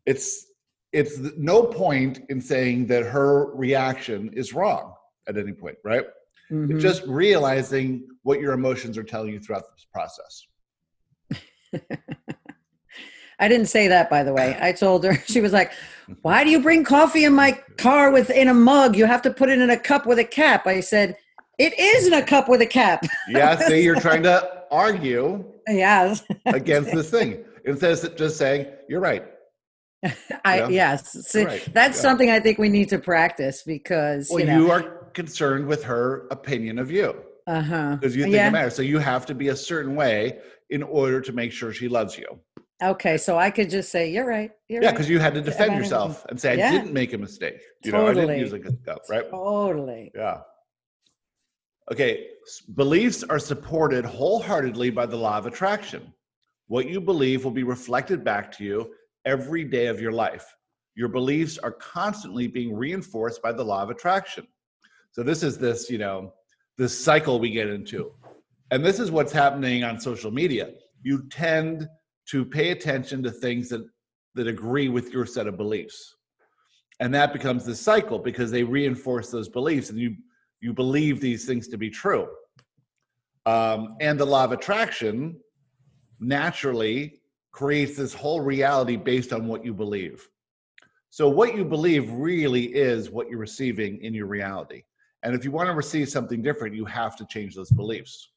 [0.06, 0.46] It's
[0.92, 4.94] it's no point in saying that her reaction is wrong
[5.28, 6.04] at any point, right?
[6.50, 6.80] Mhm.
[6.80, 10.46] Just realizing what your emotions are telling you throughout this process.
[13.38, 14.56] I didn't say that, by the way.
[14.60, 15.72] I told her, she was like,
[16.22, 18.96] Why do you bring coffee in my car with in a mug?
[18.96, 20.66] You have to put it in a cup with a cap.
[20.66, 21.16] I said,
[21.58, 23.04] It is in a cup with a cap.
[23.28, 26.22] Yeah, see, you're trying to argue yes.
[26.46, 29.24] against this thing instead of just saying, "You're right."
[30.44, 30.68] I Yeah.
[30.68, 31.12] yes.
[31.26, 32.02] See, Right, That's yeah.
[32.02, 35.82] something I think we need to practice because Well, you know you are concerned with
[35.82, 37.10] her opinion of you.
[37.48, 37.94] uh-huh.
[37.96, 38.48] because you think Yeah.
[38.48, 38.74] it matters.
[38.74, 42.18] So you have to be a certain way in order to make sure she loves
[42.18, 42.26] you.
[42.82, 44.50] Okay, so I could just say, You're right.
[44.68, 44.94] You're Yeah, right.
[44.96, 46.72] because you had to defend yourself and say, I Yeah.
[46.72, 47.58] didn't make a mistake.
[47.84, 48.26] You know, I Totally.
[48.26, 49.26] didn't use a good stuff, right?
[49.30, 50.10] Totally.
[50.14, 50.38] Yeah.
[51.92, 52.12] Okay,
[52.74, 56.12] beliefs are supported wholeheartedly by the law of attraction.
[56.66, 58.92] What you believe will be reflected back to you
[59.24, 60.46] every day of your life.
[60.96, 64.46] Your beliefs are constantly being reinforced by the law of attraction.
[65.16, 66.34] So this is this, you know,
[66.76, 68.12] this cycle we get into.
[68.70, 70.72] And this is what's happening on social media.
[71.02, 71.88] You tend
[72.26, 73.88] to pay attention to things that,
[74.34, 76.16] that agree with your set of beliefs.
[77.00, 80.16] And that becomes the cycle because they reinforce those beliefs and you,
[80.60, 82.28] you believe these things to be true.
[83.46, 85.40] Um, and the law of attraction
[86.20, 90.28] naturally creates this whole reality based on what you believe.
[91.08, 94.82] So, what you believe really is what you're receiving in your reality.
[95.22, 98.30] And if you want to receive something different, you have to change those beliefs.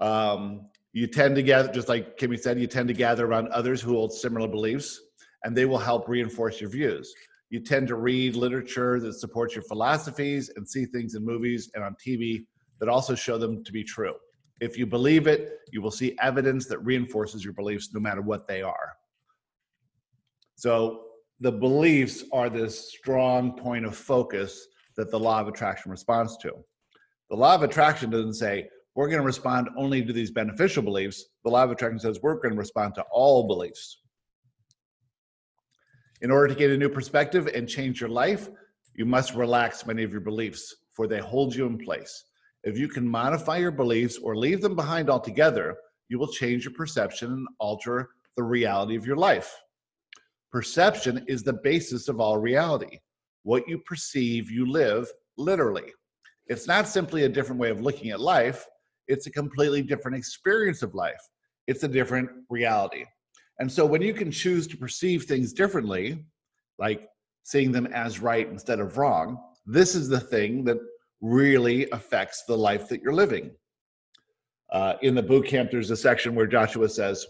[0.00, 3.80] Um, you tend to gather, just like Kimmy said, you tend to gather around others
[3.80, 5.00] who hold similar beliefs,
[5.44, 7.12] and they will help reinforce your views.
[7.50, 11.84] You tend to read literature that supports your philosophies and see things in movies and
[11.84, 12.44] on TV
[12.80, 14.14] that also show them to be true.
[14.60, 18.46] If you believe it, you will see evidence that reinforces your beliefs no matter what
[18.46, 18.92] they are.
[20.56, 21.04] So
[21.40, 24.66] the beliefs are this strong point of focus
[24.96, 26.52] that the law of attraction responds to.
[27.30, 31.24] The law of attraction doesn't say, we're going to respond only to these beneficial beliefs.
[31.44, 34.00] The law of attraction says we're going to respond to all beliefs.
[36.20, 38.48] In order to get a new perspective and change your life,
[38.94, 42.24] you must relax many of your beliefs, for they hold you in place.
[42.64, 45.76] If you can modify your beliefs or leave them behind altogether,
[46.08, 49.52] you will change your perception and alter the reality of your life.
[50.52, 52.98] Perception is the basis of all reality.
[53.42, 55.92] What you perceive, you live literally.
[56.46, 58.66] It's not simply a different way of looking at life,
[59.08, 61.20] it's a completely different experience of life.
[61.66, 63.04] It's a different reality.
[63.58, 66.24] And so when you can choose to perceive things differently,
[66.78, 67.08] like
[67.42, 70.78] seeing them as right instead of wrong, this is the thing that
[71.20, 73.50] really affects the life that you're living.
[74.72, 77.26] Uh, in the boot camp, there's a section where Joshua says,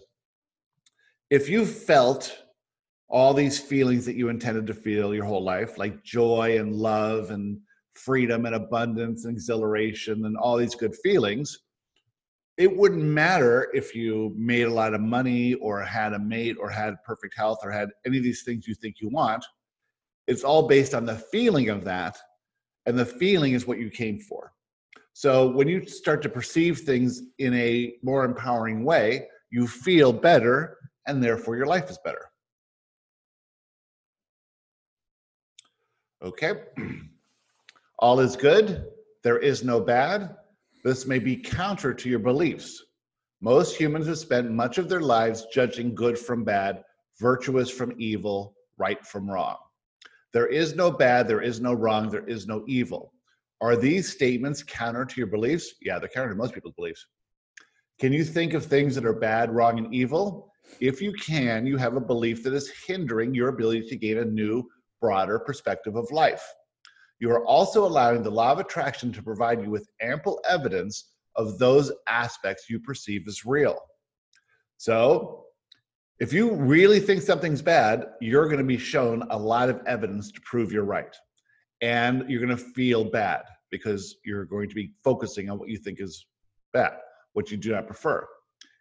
[1.30, 2.41] if you felt
[3.12, 7.30] all these feelings that you intended to feel your whole life, like joy and love
[7.30, 7.60] and
[7.92, 11.58] freedom and abundance and exhilaration and all these good feelings,
[12.56, 16.70] it wouldn't matter if you made a lot of money or had a mate or
[16.70, 19.44] had perfect health or had any of these things you think you want.
[20.26, 22.16] It's all based on the feeling of that.
[22.86, 24.52] And the feeling is what you came for.
[25.12, 30.78] So when you start to perceive things in a more empowering way, you feel better
[31.06, 32.31] and therefore your life is better.
[36.22, 36.52] Okay.
[37.98, 38.86] All is good.
[39.24, 40.36] There is no bad.
[40.84, 42.84] This may be counter to your beliefs.
[43.40, 46.82] Most humans have spent much of their lives judging good from bad,
[47.20, 49.56] virtuous from evil, right from wrong.
[50.32, 53.12] There is no bad, there is no wrong, there is no evil.
[53.60, 55.74] Are these statements counter to your beliefs?
[55.82, 57.06] Yeah, they're counter to most people's beliefs.
[57.98, 60.52] Can you think of things that are bad, wrong, and evil?
[60.80, 64.24] If you can, you have a belief that is hindering your ability to gain a
[64.24, 64.68] new,
[65.02, 66.44] broader perspective of life
[67.22, 71.56] you are also allowing the law of attraction to provide you with ample evidence of
[71.56, 73.78] those aspects you perceive as real.
[74.76, 75.44] So,
[76.18, 80.32] if you really think something's bad, you're going to be shown a lot of evidence
[80.32, 81.14] to prove you're right.
[81.80, 85.78] And you're going to feel bad because you're going to be focusing on what you
[85.78, 86.26] think is
[86.72, 86.94] bad,
[87.34, 88.26] what you do not prefer.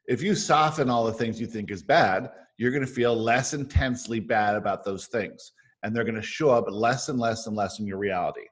[0.08, 3.54] If you soften all the things you think is bad, you're going to feel less
[3.54, 5.52] intensely bad about those things
[5.84, 8.46] and they're going to show up less and less and less in your reality.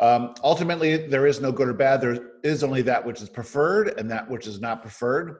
[0.00, 2.00] Um, ultimately, there is no good or bad.
[2.00, 5.38] There is only that which is preferred and that which is not preferred.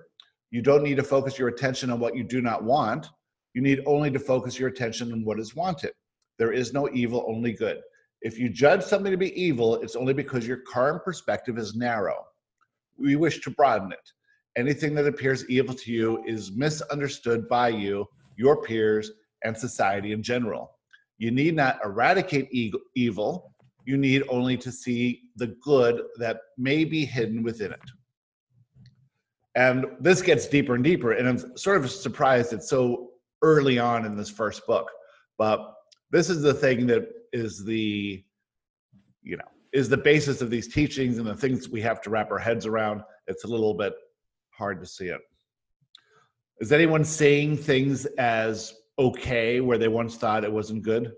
[0.50, 3.08] You don't need to focus your attention on what you do not want.
[3.54, 5.92] You need only to focus your attention on what is wanted.
[6.38, 7.78] There is no evil, only good.
[8.20, 12.24] If you judge something to be evil, it's only because your current perspective is narrow.
[12.98, 14.10] We wish to broaden it.
[14.56, 18.06] Anything that appears evil to you is misunderstood by you
[18.38, 19.10] your peers,
[19.44, 20.72] and society in general.
[21.18, 22.48] You need not eradicate
[22.94, 27.80] evil, you need only to see the good that may be hidden within it.
[29.54, 33.10] And this gets deeper and deeper, and I'm sort of surprised it's so
[33.42, 34.88] early on in this first book.
[35.36, 35.74] But
[36.10, 38.22] this is the thing that is the,
[39.22, 42.30] you know, is the basis of these teachings and the things we have to wrap
[42.30, 43.02] our heads around.
[43.26, 43.94] It's a little bit
[44.50, 45.20] hard to see it.
[46.60, 51.12] Is anyone saying things as okay where they once thought it wasn't good?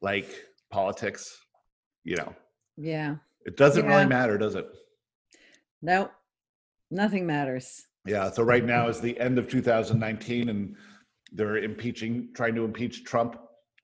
[0.00, 0.28] Like
[0.70, 1.38] politics,
[2.04, 2.34] you know.
[2.76, 3.16] Yeah.
[3.44, 3.90] It doesn't yeah.
[3.90, 4.66] really matter, does it?
[5.82, 6.10] No,
[6.90, 7.86] nothing matters.
[8.06, 8.30] Yeah.
[8.30, 10.76] So right now is the end of 2019 and
[11.32, 13.38] they're impeaching, trying to impeach Trump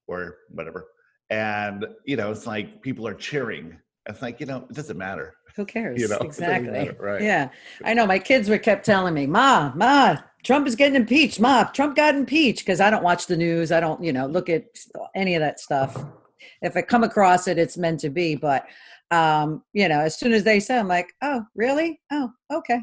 [0.07, 0.87] or whatever.
[1.30, 3.76] And, you know, it's like people are cheering.
[4.07, 5.34] It's like, you know, it doesn't matter.
[5.57, 6.00] Who cares?
[6.00, 6.90] You know, exactly.
[6.98, 7.22] right.
[7.22, 7.48] Yeah.
[7.84, 11.40] I know my kids were kept telling me, Ma, Ma, Trump is getting impeached.
[11.40, 13.72] Ma, Trump got impeached because I don't watch the news.
[13.72, 14.64] I don't, you know, look at
[15.14, 15.96] any of that stuff.
[16.62, 18.34] if I come across it, it's meant to be.
[18.34, 18.66] But
[19.11, 22.00] um, you know, as soon as they say, I'm like, oh, really?
[22.11, 22.80] Oh, okay.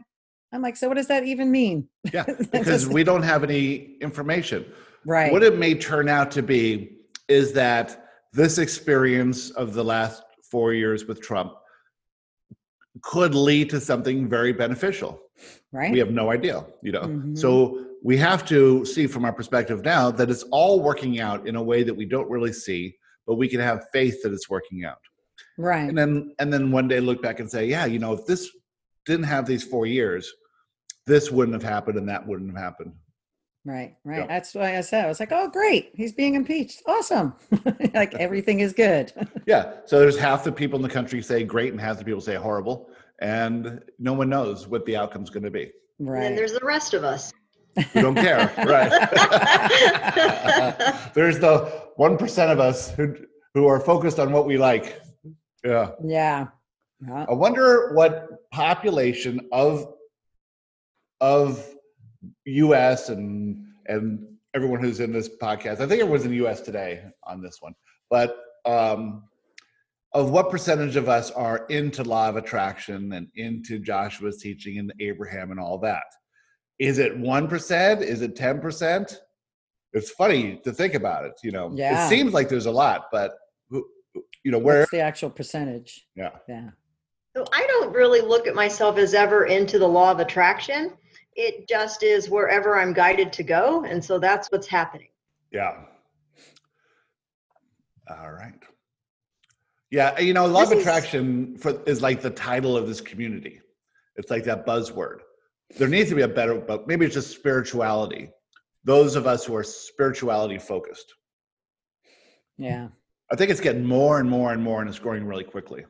[0.54, 1.88] I'm like, so what does that even mean?
[2.14, 4.66] Yeah, because we don't have any information.
[5.06, 5.32] Right.
[5.32, 6.98] What it may turn out to be
[7.28, 11.54] is that this experience of the last four years with Trump
[13.02, 15.20] could lead to something very beneficial.
[15.72, 15.92] Right.
[15.92, 17.04] We have no idea, you know.
[17.04, 17.38] Mhm.
[17.38, 21.56] So we have to see from our perspective now that it's all working out in
[21.56, 22.96] a way that we don't really see,
[23.26, 25.00] but we can have faith that it's working out.
[25.58, 25.90] right.
[25.90, 28.50] And then and then one day look back and say, yeah, you know, if this
[29.06, 30.32] didn't have these four years,
[31.08, 32.94] this wouldn't have happened and that wouldn't have happened.
[33.64, 34.22] Right, right.
[34.22, 34.28] Yeah.
[34.28, 36.82] That's why I said I was like, "Oh, great, he's being impeached.
[36.88, 37.34] Awesome!
[37.94, 39.14] like everything is good."
[39.48, 39.74] Yeah.
[39.86, 42.36] So there's half the people in the country say great and half the people say
[42.36, 42.90] horrible.
[43.20, 45.72] And no one knows what the outcome's going to be.
[46.00, 46.26] Right.
[46.26, 47.34] And there's the rest of us.
[47.76, 48.52] We don't care.
[48.58, 48.90] right.
[51.14, 53.16] there's the 1% of us who,
[53.54, 55.02] who are focused on what we like.
[55.64, 55.92] Yeah.
[56.04, 56.48] Yeah.
[57.06, 57.26] Yeah.
[57.30, 59.94] I wonder what population of
[61.20, 61.64] of
[62.46, 65.80] US and and everyone who's in this podcast.
[65.80, 67.74] I think everyone's in the US today on this one.
[68.10, 69.24] But um
[70.14, 74.94] of what percentage of us are into law of attraction and into Joshua's teaching and
[75.00, 76.04] Abraham and all that?
[76.80, 78.02] Is it 1%?
[78.02, 79.16] Is it 10%?
[79.94, 81.72] It's funny to think about it, you know.
[81.74, 82.06] Yeah.
[82.06, 83.36] It seems like there's a lot, but
[83.70, 83.88] who-
[84.44, 86.06] you know, where What's the actual percentage?
[86.18, 86.32] yeah.
[86.50, 86.72] Yeah.
[87.34, 90.92] So I don't really look at myself as ever into the law of attraction.
[91.36, 93.84] It just is wherever I'm guided to go.
[93.86, 95.08] And so that's what's happening.
[95.52, 95.84] Yeah.
[98.10, 98.54] All right.
[99.90, 103.02] Yeah, you know, law of This is- attraction for, is like the title of this
[103.02, 103.60] community.
[104.16, 105.20] It's like that buzzword.
[105.78, 108.30] There needs to be a better, but maybe it's just spirituality.
[108.84, 111.14] Those of us who are spirituality focused.
[112.58, 112.90] Yeah.
[113.32, 115.86] I think it's getting more and more and more, and it's growing really quickly.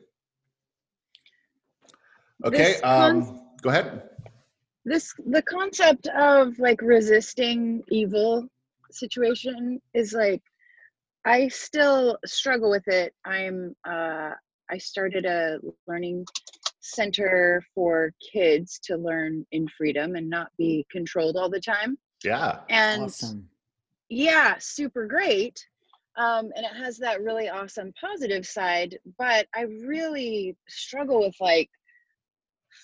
[2.44, 4.08] Okay, This con- um, go ahead.
[4.84, 8.46] This the concept of like resisting evil
[8.90, 10.42] situation is like
[11.24, 13.14] i still struggle with it.
[13.24, 14.30] I'm uh
[14.70, 16.26] i started a learning
[16.80, 21.96] center for kids to learn in freedom and not be controlled all the time.
[22.24, 23.48] Yeah, and Awesome.
[24.08, 25.64] yeah super great.
[26.16, 31.70] Um, and it has that really awesome positive side but i really struggle with like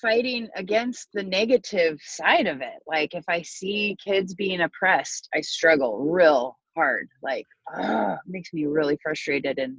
[0.01, 2.81] fighting against the negative side of it.
[2.87, 7.09] Like if i see kids being oppressed i struggle real hard.
[7.23, 7.47] Like
[7.77, 9.59] uh, makes me really frustrated.
[9.59, 9.77] And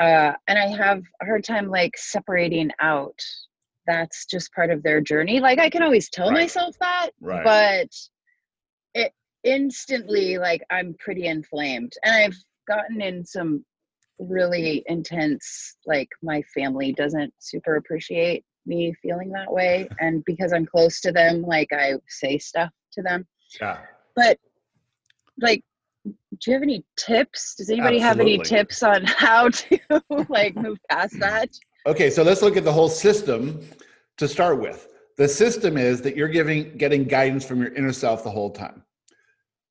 [0.00, 3.18] uh, and i have a hard time like separating out.
[3.86, 5.40] That's just part of their journey.
[5.40, 6.42] Like i can always tell Right.
[6.42, 7.44] myself that right.
[7.44, 7.88] but
[8.94, 9.12] it
[9.44, 11.92] instantly like i'm pretty inflamed.
[12.04, 12.36] And i've
[12.68, 13.64] gotten in some
[14.18, 20.66] really intense like my family doesn't super appreciate me feeling that way and because i'm
[20.66, 23.26] close to them like i say stuff to them
[23.60, 23.78] yeah.
[24.14, 24.38] but
[25.40, 25.62] like
[26.04, 29.78] do you have any tips does anybody have any tips on how to
[30.28, 31.48] like move past that
[31.84, 33.60] Okay, so let's look at the whole system
[34.16, 34.86] to start with.
[35.18, 38.84] The system is that you're giving getting guidance from your inner self the whole time.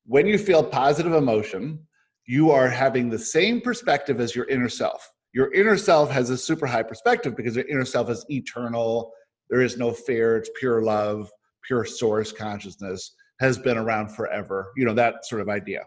[0.04, 1.86] When you feel positive emotion,
[2.26, 5.10] you are having the same perspective as your inner self.
[5.32, 9.12] Your inner self has a super high perspective because your inner self is eternal.
[9.48, 11.30] There is no fear, it's pure love,
[11.66, 14.72] pure source consciousness has been around forever.
[14.76, 15.84] You know, that sort of idea.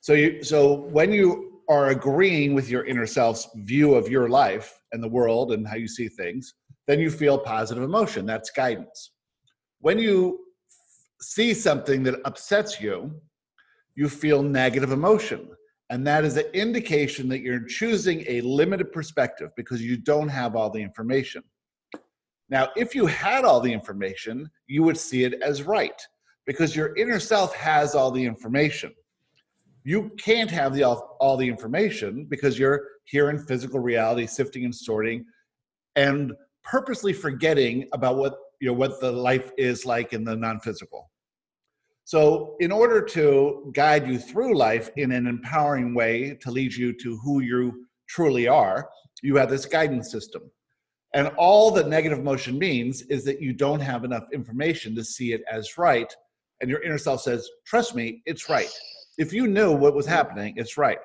[0.00, 4.78] So you so when you are agreeing with your inner self's view of your life
[4.92, 6.54] and the world and how you see things,
[6.86, 8.26] then you feel positive emotion.
[8.26, 9.12] That's guidance.
[9.80, 10.40] When you
[11.20, 13.20] see something that upsets you,
[13.96, 15.48] you feel negative emotion.
[15.90, 20.56] And that is an indication that you're choosing a limited perspective because you don't have
[20.56, 21.42] all the information.
[22.48, 26.00] Now, if you had all the information, you would see it as right
[26.46, 28.92] because your inner self has all the information
[29.86, 34.64] you can't have the all, all the information because you're here in physical reality sifting
[34.64, 35.24] and sorting
[35.94, 36.32] and
[36.64, 41.08] purposely forgetting about what you know what the life is like in the non-physical
[42.06, 46.92] so in order to guide you through life in an empowering way to lead you
[46.92, 48.88] to who you truly are
[49.22, 50.42] you have this guidance system
[51.14, 55.32] and all that negative emotion means is that you don't have enough information to see
[55.32, 56.14] it as right
[56.60, 58.72] and your inner self says trust me it's right
[59.18, 60.98] if you knew what was happening, it's right.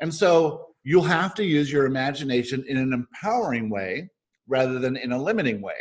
[0.00, 4.10] And so you'll have to use your imagination in an empowering way
[4.46, 5.76] rather than in a limiting way.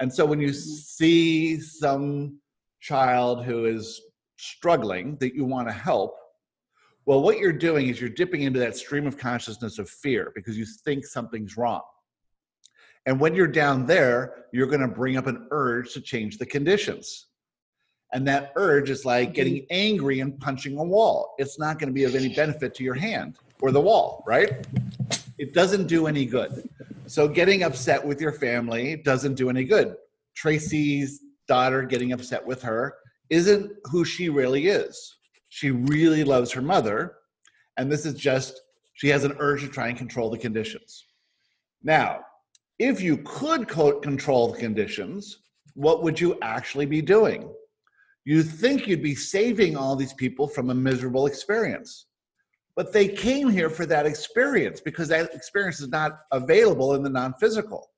[0.00, 2.38] And so when you see some
[2.80, 4.00] child who is
[4.36, 6.16] struggling that you want to help,
[7.06, 10.56] Well, what you're doing is you're dipping into that stream of consciousness of fear because
[10.56, 11.82] you think something's wrong.
[13.06, 16.46] And when you're down there, you're going to bring up an urge to change the
[16.46, 17.26] conditions.
[18.12, 19.34] And that urge is like mm-hmm.
[19.34, 21.34] getting angry and punching a wall.
[21.38, 24.66] It's not going to be of any benefit to your hand or the wall, right?
[25.38, 26.68] It doesn't do any good.
[27.06, 29.96] So getting upset with your family doesn't do any good.
[30.34, 31.20] Tracy's
[31.50, 32.94] daughter getting upset with her
[33.28, 35.16] isn't who she really is.
[35.48, 37.16] She really loves her mother.
[37.76, 38.60] And this is just,
[38.94, 41.06] she has an urge to try and control the conditions.
[41.82, 42.20] Now,
[42.78, 45.40] if you could co- control the conditions,
[45.74, 47.52] what would you actually be doing?
[48.24, 52.06] You think you'd be saving all these people from a miserable experience.
[52.76, 57.10] But they came here for that experience because that experience is not available in the
[57.10, 57.90] non physical.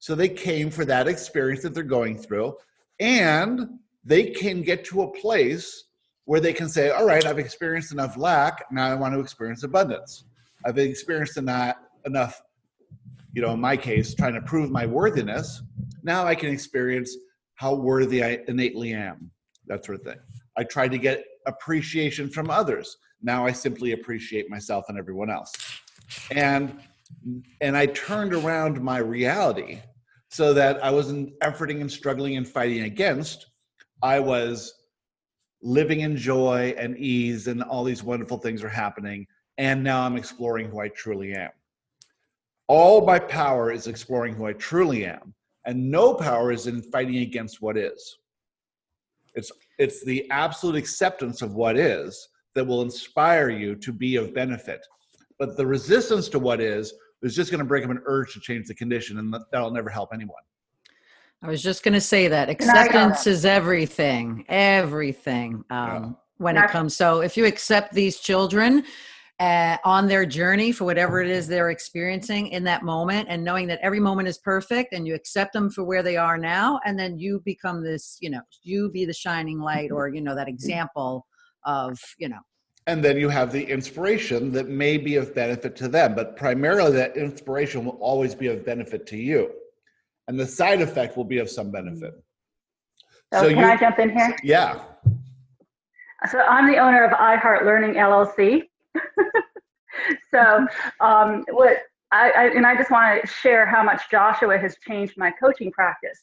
[0.00, 2.56] So they came for that experience that they're going through,
[3.02, 5.84] and they can get to a place
[6.24, 9.64] where they can say, All right, I've experienced enough lack, now I want to experience
[9.64, 10.24] abundance.
[10.64, 11.76] I've experienced enough,
[12.06, 12.40] enough
[13.34, 15.62] you know, in my case, trying to prove my worthiness.
[16.04, 17.16] Now I can experience
[17.54, 19.30] how worthy I innately am,
[19.66, 20.18] that sort of thing.
[20.56, 22.98] I try to get appreciation from others.
[23.20, 25.52] Now I simply appreciate myself and everyone else.
[26.30, 26.78] And
[27.60, 29.80] and I turned around my reality
[30.32, 33.48] so that I wasn't efforting and struggling and fighting against.
[34.02, 34.72] I was
[35.60, 39.26] living in joy and ease, and all these wonderful things are happening.
[39.58, 41.50] And now I'm exploring who I truly am.
[42.66, 45.34] All my power is exploring who I truly am,
[45.66, 48.16] and no power is in fighting against what is.
[49.34, 54.32] It's, it's the absolute acceptance of what is that will inspire you to be of
[54.32, 54.80] benefit.
[55.38, 58.40] But the resistance to what is is just going to bring up an urge to
[58.40, 60.42] change the condition, and that'll never help anyone.
[61.42, 66.10] I was just going to say that acceptance is everything, everything um, yeah.
[66.38, 66.96] when it comes.
[66.96, 68.84] So if you accept these children
[69.40, 73.66] uh, on their journey for whatever it is they're experiencing in that moment, and knowing
[73.66, 76.96] that every moment is perfect, and you accept them for where they are now, and
[76.96, 80.48] then you become this, you know, you be the shining light, or you know, that
[80.48, 81.26] example
[81.64, 82.38] of, you know,
[82.86, 86.92] and then you have the inspiration that may be of benefit to them but primarily
[86.92, 89.50] that inspiration will always be of benefit to you.
[90.28, 92.14] And the side effect will be of some benefit.
[93.32, 94.36] So, so can you, i jump in here?
[94.42, 94.80] Yeah.
[96.30, 98.62] So i'm the owner of iheart learning llc
[100.32, 100.66] so
[101.00, 101.78] um, what
[102.12, 105.72] I, I and i just want to share how much joshua has changed my coaching
[105.72, 106.22] practice.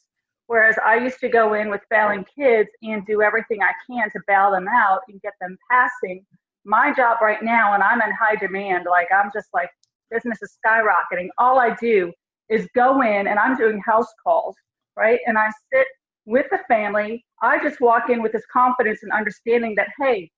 [0.50, 4.18] Whereas I used to go in with failing kids and do everything I can to
[4.26, 6.26] bail them out and get them passing
[6.64, 9.70] my job right now and i'm in high demand like i'm just like
[10.10, 11.28] business is skyrocketing.
[11.38, 12.12] All i do
[12.48, 14.54] is go in and i'm doing house calls
[14.96, 15.20] right?
[15.26, 15.86] And i sit
[16.26, 17.24] with the family.
[17.42, 20.30] I just walk in with this confidence and understanding that hey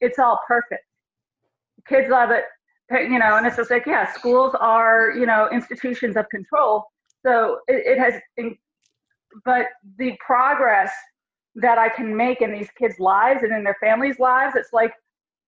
[0.00, 0.82] it's all perfect.
[1.88, 2.44] Kids love it
[2.90, 6.84] you know and it's just like yeah schools are you know institutions of control.
[7.24, 8.14] So it, it has
[9.44, 9.66] but
[9.98, 10.92] the progress
[11.56, 14.92] that i can make in these kids lives and in their families lives it's like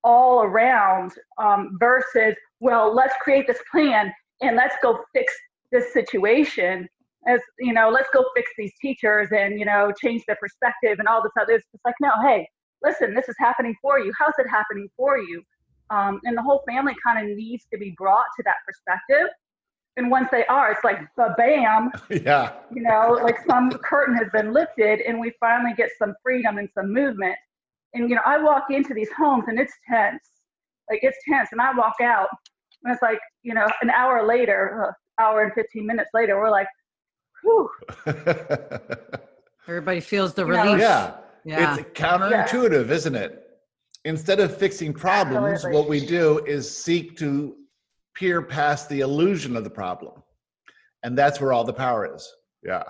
[0.05, 5.33] all around um, versus well let's create this plan and let's go fix
[5.73, 6.89] this situation.
[7.27, 11.09] As you know let's go fix these teachers and you know change their perspective and
[11.09, 12.49] all this other it's like no hey
[12.83, 14.13] listen this is happening for you.
[14.19, 15.43] How's it happening for you?
[15.91, 19.29] Um, and the whole family kind of needs to be brought to that perspective.
[19.97, 21.91] And once they are it's like the bam.
[22.25, 22.53] Yeah.
[22.73, 26.69] You know like some curtain has been lifted and we finally get some freedom and
[26.73, 27.37] some movement
[27.95, 30.23] and you know, I walk into these homes and it's tense,
[30.91, 32.29] like it's tense, and I walk out
[32.85, 36.51] and it's like, you know, an hour later, uh, hour and 15 minutes later, we're
[36.51, 36.69] like,
[37.43, 37.69] whew.
[39.69, 40.81] Everybody feels the relief.
[40.81, 41.15] yeah.
[41.45, 41.77] yeah.
[41.77, 42.95] It's counterintuitive, yeah.
[42.95, 43.45] isn't it?
[44.05, 45.81] Instead of fixing problems, Absolutely.
[45.81, 47.57] what we do is seek to
[48.15, 50.23] peer past the illusion of the problem.
[51.03, 52.31] And that's where all the power is.
[52.63, 52.83] Yeah.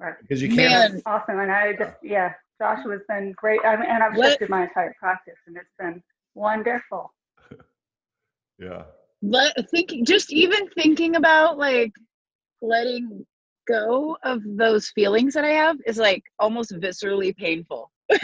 [0.00, 0.14] Right.
[0.22, 0.94] Because you can't.
[0.94, 1.02] Man.
[1.06, 1.40] Awesome.
[1.40, 3.60] And I just, yeah, Joshua's been great.
[3.64, 4.30] I mean, and I've what?
[4.30, 6.02] shifted my entire practice, and it's been
[6.34, 7.12] wonderful.
[8.58, 8.84] yeah.
[9.22, 11.92] But thinking, just even thinking about like
[12.62, 13.24] letting
[13.66, 17.90] go of those feelings that I have is like almost viscerally painful.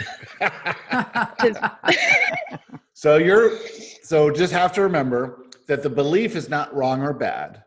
[2.93, 3.57] so you're
[4.03, 7.63] so just have to remember that the belief is not wrong or bad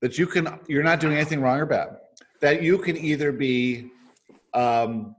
[0.00, 1.96] that you can you're not doing anything wrong or bad
[2.40, 3.90] that you can either be
[4.54, 5.16] um,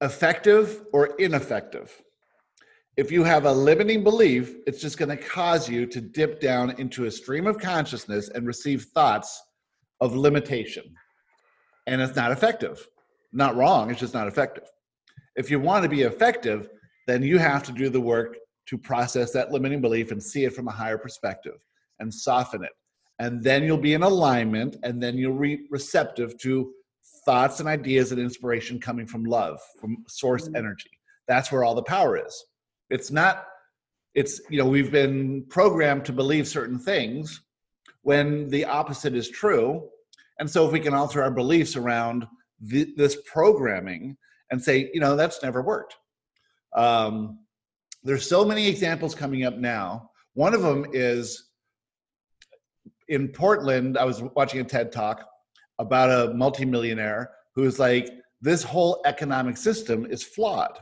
[0.00, 2.02] effective or ineffective.
[2.96, 6.70] If you have a limiting belief, it's just going to cause you to dip down
[6.78, 9.42] into a stream of consciousness and receive thoughts
[10.00, 10.84] of limitation.
[11.86, 12.86] And it's not effective.
[13.32, 14.64] Not wrong, it's just not effective.
[15.36, 16.68] If you want to be effective,
[17.06, 18.36] then you have to do the work
[18.66, 21.64] to process that limiting belief and see it from a higher perspective
[22.00, 22.72] and soften it.
[23.18, 26.72] And then you'll be in alignment and then you'll be receptive to
[27.30, 30.56] thoughts and ideas and inspiration coming from love, from source Mm.
[30.56, 30.90] energy.
[31.28, 32.44] That's where all the power is.
[32.88, 33.46] It's not,
[34.16, 37.40] it's, you know, we've been programmed to believe certain things
[38.02, 39.88] when the opposite is true.
[40.40, 42.26] And so if we can alter our beliefs around
[42.68, 44.16] th- this programming
[44.50, 45.94] and say, you know, that's never worked.
[46.74, 47.38] Um,
[48.02, 50.10] there's so many examples coming up now.
[50.34, 51.50] One of them is
[53.06, 55.30] in Portland, I was watching a TED talk
[55.80, 58.08] about a multimillionaire who's like,
[58.40, 60.78] this whole economic system is flawed.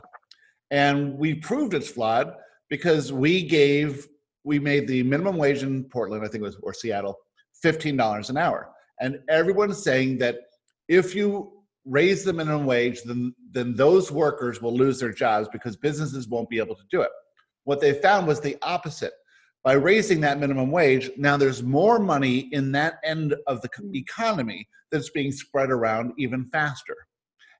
[0.71, 2.35] And we proved it's flawed
[2.69, 4.07] because we gave,
[4.43, 7.17] we made the minimum wage in Portland, I think it was, or Seattle,
[7.63, 8.69] $15 an hour.
[8.99, 10.35] And everyone's saying that
[10.87, 15.75] if you raise the minimum wage, then, then those workers will lose their jobs because
[15.75, 17.09] businesses won't be able to do it.
[17.63, 19.13] What they found was the opposite.
[19.63, 24.67] By raising that minimum wage, now there's more money in that end of the economy
[24.91, 26.95] that's being spread around even faster.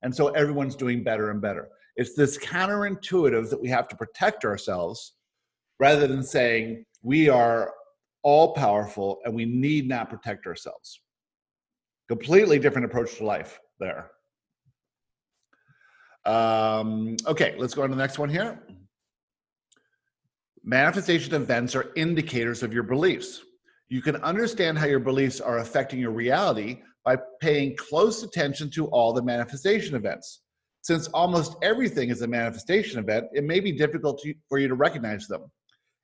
[0.02, 1.68] And so everyone's doing better and better.
[1.98, 5.16] It's this counterintuitive that we have to protect ourselves
[5.80, 7.74] rather than saying we are
[8.24, 11.02] all powerful and we need not protect ourselves.
[12.08, 14.12] Completely different approach to life there.
[16.26, 18.62] Um, okay, let's go on to the next one here.
[20.64, 23.44] Manifestation events are indicators of your beliefs.
[23.88, 28.88] You can understand how your beliefs are affecting your reality by paying close attention to
[28.88, 30.42] all the manifestation events.
[30.82, 34.76] Since almost everything is a manifestation event, it may be difficult to, for you to
[34.76, 35.50] recognize them.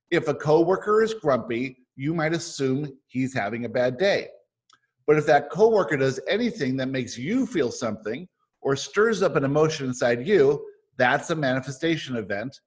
[0.09, 4.27] If a coworker is grumpy, you might assume he's having a bad day.
[5.05, 8.27] But if that coworker does anything that makes you feel something
[8.61, 10.65] or stirs up an emotion inside you,
[10.97, 12.57] that's a manifestation event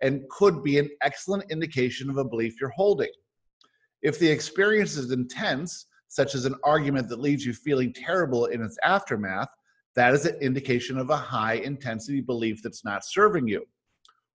[0.00, 3.10] and could be an excellent indication of a belief you're holding.
[4.02, 8.62] If the experience is intense, such as an argument that leaves you feeling terrible in
[8.62, 9.48] its aftermath,
[9.94, 13.66] that is an indication of a high intensity belief that's not serving you.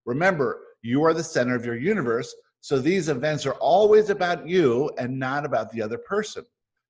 [0.06, 4.92] Remember, you are the center of your universe, so these events are always about you
[4.98, 6.44] and not about the other person.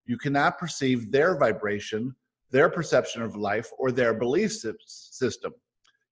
[0.05, 2.15] You cannot perceive their vibration,
[2.51, 4.51] their perception of life, or their belief
[4.85, 5.53] system.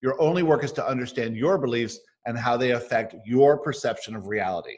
[0.01, 4.27] Your only work is to understand your beliefs and how they affect your perception of
[4.27, 4.77] reality.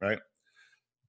[0.00, 0.18] Right?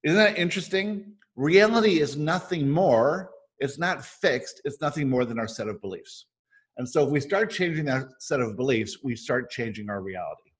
[0.02, 1.14] Isn't that interesting?
[1.36, 6.26] Reality is nothing more, it's not fixed, it's nothing more than our set of beliefs.
[6.76, 10.50] And so if we start changing that set of beliefs, we start changing our reality.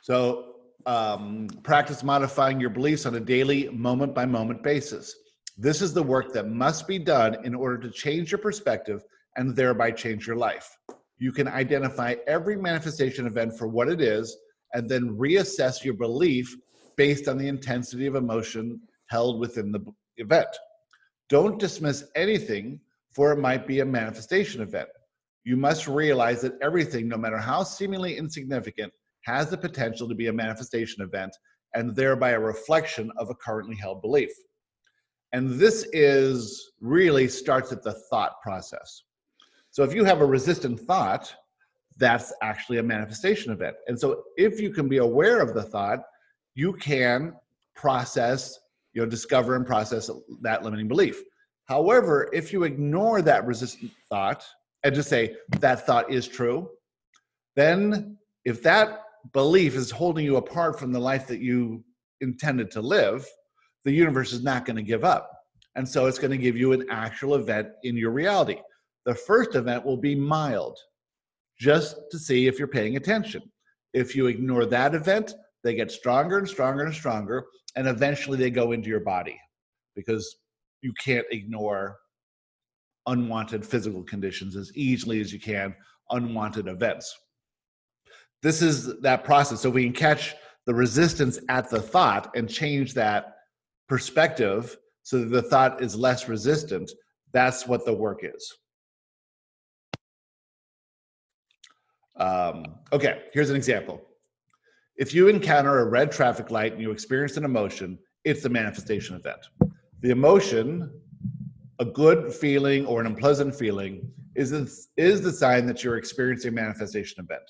[0.00, 5.14] So um, practice modifying your beliefs on a daily, moment by moment basis.
[5.56, 9.02] This is the work that must be done in order to change your perspective
[9.36, 10.76] and thereby change your life.
[11.18, 14.36] You can identify every manifestation event for what it is
[14.72, 16.54] and then reassess your belief
[16.96, 19.80] based on the intensity of emotion held within the
[20.16, 20.48] event.
[21.28, 22.80] Don't dismiss anything,
[23.14, 24.88] for it might be a manifestation event.
[25.44, 28.92] You must realize that everything, no matter how seemingly insignificant,
[29.24, 31.34] has the potential to be a manifestation event
[31.74, 34.30] and thereby a reflection of a currently held belief.
[35.32, 39.02] And this is really starts at the thought process.
[39.74, 41.34] So if you have a resistant thought,
[41.96, 43.74] that's actually a manifestation event.
[43.88, 45.98] And so if you can be aware of the thought,
[46.54, 47.34] you can
[47.74, 48.56] process,
[48.92, 50.08] you know, discover and process
[50.42, 51.20] that limiting belief.
[51.64, 54.46] However, if you ignore that resistant thought
[54.84, 56.70] and just say that thought is true,
[57.56, 59.00] then if that
[59.32, 61.82] belief is holding you apart from the life that you
[62.20, 63.26] intended to live,
[63.82, 65.32] the universe is not going to give up.
[65.74, 68.60] And so it's going to give you an actual event in your reality.
[69.04, 70.78] The first event will be mild,
[71.58, 73.42] just to see if you're paying attention.
[73.92, 77.44] If you ignore that event, they get stronger and stronger and stronger,
[77.76, 79.38] and eventually they go into your body
[79.94, 80.36] because
[80.82, 81.96] you can't ignore
[83.06, 85.74] unwanted physical conditions as easily as you can
[86.10, 87.16] unwanted events.
[88.42, 89.60] This is that process.
[89.60, 90.34] So we can catch
[90.66, 93.36] the resistance at the thought and change that
[93.88, 96.90] perspective so that the thought is less resistant.
[97.32, 98.52] That's what the work is.
[102.16, 104.00] Um, okay, here's an example.
[104.96, 109.16] If you encounter a red traffic light and you experience an emotion, it's a manifestation
[109.16, 109.40] event.
[110.00, 110.90] The emotion,
[111.80, 116.50] a good feeling or an unpleasant feeling, is, this, is the sign that you're experiencing
[116.50, 117.42] a manifestation event.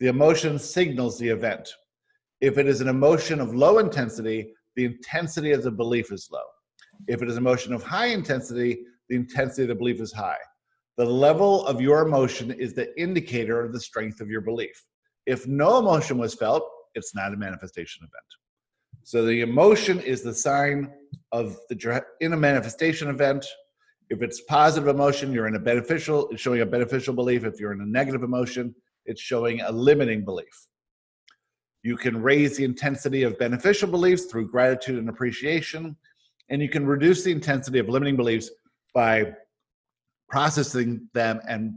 [0.00, 1.72] The emotion signals the event.
[2.40, 6.44] If it is an emotion of low intensity, the intensity of the belief is low.
[7.08, 10.36] If it is an emotion of high intensity, the intensity of the belief is high.
[10.96, 14.84] The level of your emotion is the indicator of the strength of your belief.
[15.26, 18.24] If no emotion was felt, it's not a manifestation event.
[19.02, 20.92] So the emotion is the sign
[21.32, 23.44] of the in a manifestation event.
[24.08, 27.44] If it's positive emotion, you're in a beneficial, it's showing a beneficial belief.
[27.44, 28.74] If you're in a negative emotion,
[29.04, 30.66] it's showing a limiting belief.
[31.82, 35.96] You can raise the intensity of beneficial beliefs through gratitude and appreciation,
[36.48, 38.50] and you can reduce the intensity of limiting beliefs
[38.94, 39.32] by
[40.34, 41.72] processing them and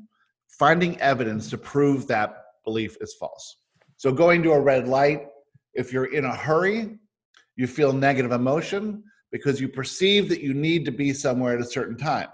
[0.50, 3.58] finding evidence to prove that belief is false.
[3.98, 5.28] So, going to a red light,
[5.76, 6.98] if you're in a hurry,
[7.56, 11.72] you feel negative emotion because you perceive that you need to be somewhere at a
[11.78, 12.30] certain time.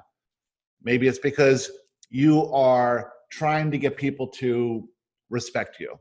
[0.81, 1.69] Maybe it's because
[2.09, 4.87] you are trying to get people to
[5.29, 5.93] respect you.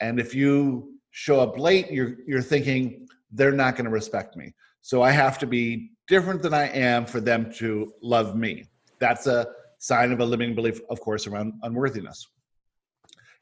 [0.00, 4.54] And if you show up late, you're, you're thinking, they're not going to respect me.
[4.82, 8.66] So I have to be different than I am for them to love me.
[9.00, 9.48] That's a
[9.84, 12.26] sign of a limiting belief, of course, around unworthiness.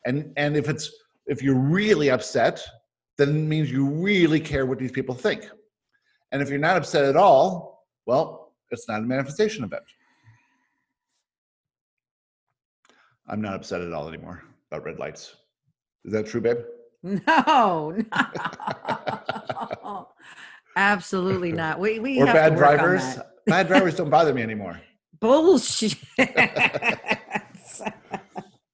[0.06, 0.90] And and if it's
[1.26, 2.60] if you're really upset,
[3.16, 5.48] then it means you really care what these people think.
[6.32, 9.84] And if you're not upset at all, well, it's not a manifestation event.
[13.28, 15.36] I'm not upset at all anymore about red lights.
[16.04, 16.58] Is that true, babe?
[17.04, 20.08] No, no.
[20.76, 21.78] absolutely not.
[21.78, 23.18] We we or have bad to work on drivers.
[23.46, 24.80] Bad drivers don't bother me anymore.
[25.22, 25.94] Bullshit.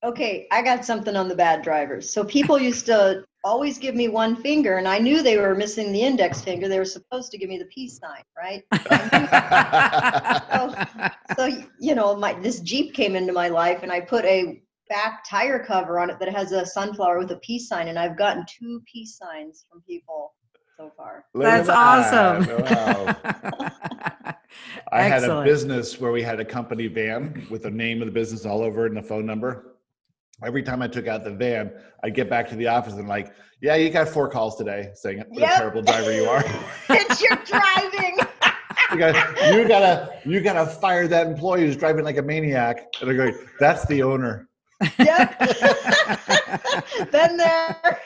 [0.05, 2.11] Okay, I got something on the bad drivers.
[2.11, 5.93] So people used to always give me one finger, and I knew they were missing
[5.93, 6.67] the index finger.
[6.67, 8.65] They were supposed to give me the peace sign, right?
[10.57, 10.73] so,
[11.37, 11.45] so
[11.79, 15.63] you know, my this Jeep came into my life, and I put a back tire
[15.63, 18.81] cover on it that has a sunflower with a peace sign, and I've gotten two
[18.91, 20.33] peace signs from people
[20.79, 21.25] so far.
[21.35, 22.47] Look at That's that.
[22.47, 23.17] awesome.
[24.25, 24.35] Wow.
[24.93, 28.13] I had a business where we had a company van with the name of the
[28.13, 29.75] business all over it and the phone number.
[30.45, 31.73] Every time I took out the van,
[32.05, 35.19] I'd get back to the office and like, yeah, you got four calls today saying
[35.29, 35.51] what Yep.
[35.51, 36.45] a terrible driver you are.
[36.91, 38.19] it's your driving.
[38.93, 42.87] you, gotta you gotta you gotta fire that employee who's driving like a maniac.
[43.01, 44.49] And I go, that's the owner.
[45.01, 45.37] yep.
[47.11, 48.01] Been there.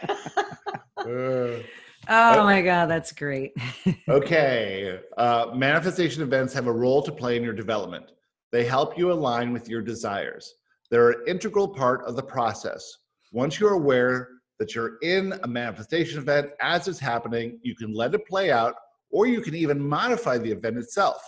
[0.97, 1.63] Uh,
[2.09, 3.53] oh my god, that's great.
[4.09, 5.01] okay.
[5.17, 8.13] Uh, manifestation events have a role to play in your development.
[8.51, 10.55] They help you align with your desires.
[10.91, 12.99] They're an integral part of the process.
[13.33, 14.29] Once you're aware
[14.59, 18.75] that you're in a manifestation event as it's happening, you can let it play out,
[19.11, 21.23] or you can even modify the event itself.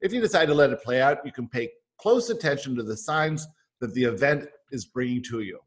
[0.00, 2.96] If you decide to let it play out, you can pay close attention to the
[2.96, 3.46] signs
[3.80, 5.58] that the event is bringing to you.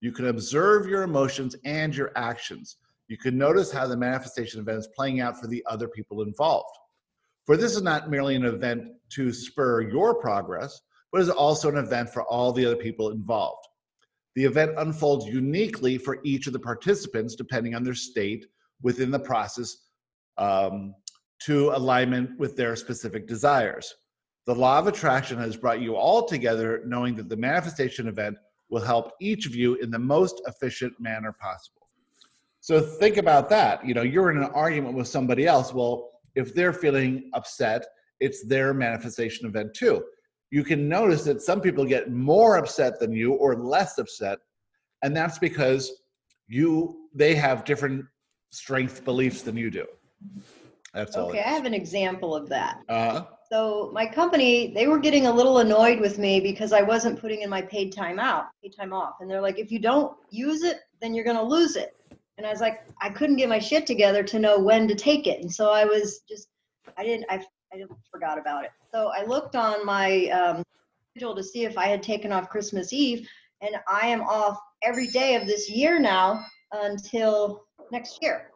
[0.00, 2.76] You can observe your emotions and your actions.
[3.10, 6.72] You can notice how the manifestation event is playing out for the other people involved.
[7.44, 8.84] For this is not merely an event
[9.14, 10.80] to spur your progress,
[11.10, 13.66] but is also an event for all the other people involved.
[14.36, 18.46] The event unfolds uniquely for each of the participants depending on their state
[18.80, 19.76] within the process
[20.38, 20.94] um,
[21.46, 23.92] to alignment with their specific desires.
[24.46, 28.36] The law of attraction has brought you all together knowing that the manifestation event
[28.68, 31.79] will help each of you in the most efficient manner possible.
[32.60, 33.84] So think about that.
[33.86, 35.72] You know, you're in an argument with somebody else.
[35.72, 37.84] Well, if they're feeling upset,
[38.20, 40.04] it's their manifestation event too.
[40.50, 44.38] You can notice that some people get more upset than you or less upset,
[45.02, 46.02] and that's because
[46.48, 48.04] you they have different
[48.50, 49.86] strength beliefs than you do.
[50.92, 51.28] That's all.
[51.28, 52.80] Okay, I have an example of that.
[52.88, 57.20] Uh, So my company, they were getting a little annoyed with me because I wasn't
[57.20, 59.14] putting in my paid time out, paid time off.
[59.20, 61.96] And they're like, if you don't use it, then you're gonna lose it.
[62.40, 65.26] And I was like, I couldn't get my shit together to know when to take
[65.26, 65.42] it.
[65.42, 66.48] And so I was just,
[66.96, 67.34] I didn't, I,
[67.70, 68.70] I just forgot about it.
[68.90, 70.62] So I looked on my um,
[71.10, 73.28] schedule to see if I had taken off Christmas Eve,
[73.60, 78.46] and I am off every day of this year now until next year.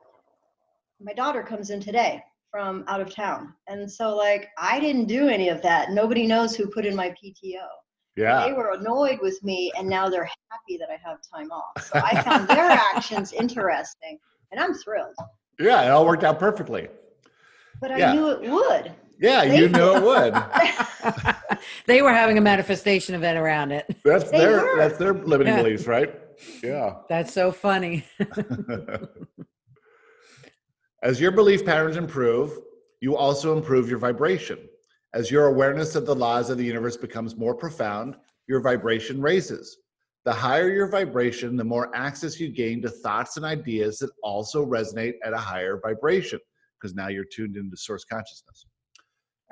[0.98, 3.52] My daughter comes in today from out of town.
[3.68, 5.90] And so like I didn't do any of that.
[5.90, 7.66] Nobody knows who put in my PTO.
[8.16, 11.82] They were annoyed with me and now they're happy that I have time off.
[11.82, 14.18] So I found their actions interesting
[14.52, 15.14] and I'm thrilled.
[15.58, 16.88] Yeah, it all worked out perfectly.
[17.80, 18.92] But I knew it would.
[19.20, 20.02] Yeah, you knew it
[21.04, 21.36] would.
[21.86, 23.86] they were having a manifestation event around it.
[24.04, 24.78] That's They their were.
[24.78, 25.62] that's their limiting Yeah.
[25.62, 26.14] beliefs, right?
[26.62, 26.94] Yeah.
[27.08, 28.04] That's so funny.
[31.02, 32.58] As your belief patterns improve,
[33.00, 34.58] you also improve your vibration.
[35.14, 38.16] As your awareness of the laws of the universe becomes more profound,
[38.48, 39.78] your vibration raises.
[40.24, 44.66] The higher your vibration, the more access you gain to thoughts and ideas that also
[44.66, 46.40] resonate at a higher vibration,
[46.76, 48.66] because now you're tuned into source consciousness.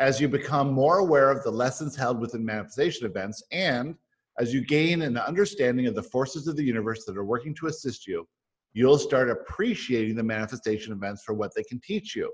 [0.01, 3.95] As you become more aware of the lessons held within manifestation events, and
[4.39, 7.67] As you gain an understanding of the forces of the universe that are working to
[7.67, 8.27] assist you,
[8.73, 12.33] you'll start appreciating the manifestation events for what they can teach you.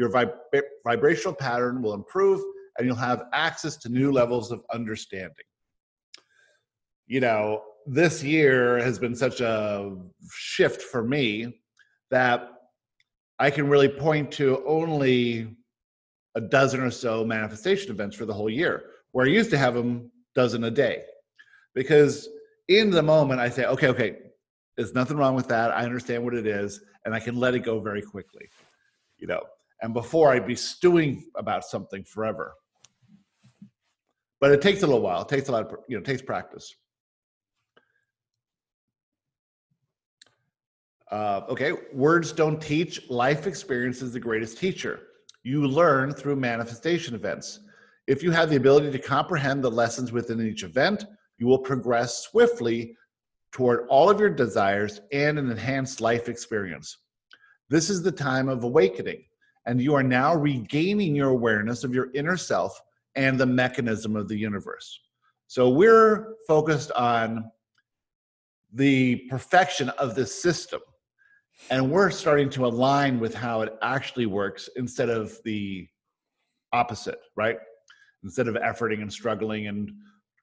[0.00, 2.42] Your vib- vibrational pattern will improve
[2.78, 5.44] and you'll have access to new levels of understanding.
[7.06, 9.94] You know, this year has been such a
[10.32, 11.60] shift for me
[12.10, 12.48] that
[13.38, 15.54] I can really point to only
[16.34, 19.74] a dozen or so manifestation events for the whole year, where I used to have
[19.74, 21.02] them dozen a day.
[21.74, 22.26] Because
[22.68, 24.16] in the moment, I say, okay, okay,
[24.78, 25.72] there's nothing wrong with that.
[25.72, 28.48] I understand what it is, and I can let it go very quickly,
[29.18, 29.42] you know.
[29.82, 32.54] And before I'd be stewing about something forever.
[34.40, 35.22] But it takes a little while.
[35.22, 36.74] It takes a lot of, you know, takes practice.
[41.10, 43.08] Uh, okay, words don't teach.
[43.10, 45.00] Life experience is the greatest teacher.
[45.42, 47.60] You learn through manifestation events.
[48.06, 51.04] If you have the ability to comprehend the lessons within each event,
[51.38, 52.96] you will progress swiftly
[53.50, 56.98] toward all of your desires and an enhanced life experience.
[57.68, 59.24] This is the time of awakening,
[59.66, 62.80] and you are now regaining your awareness of your inner self
[63.14, 65.00] and the mechanism of the universe.
[65.46, 67.50] So we're focused on
[68.72, 70.80] the perfection of this system.
[71.70, 75.86] And we're starting to align with how it actually works instead of the
[76.72, 77.58] opposite right?
[78.22, 79.92] Instead of efforting and struggling and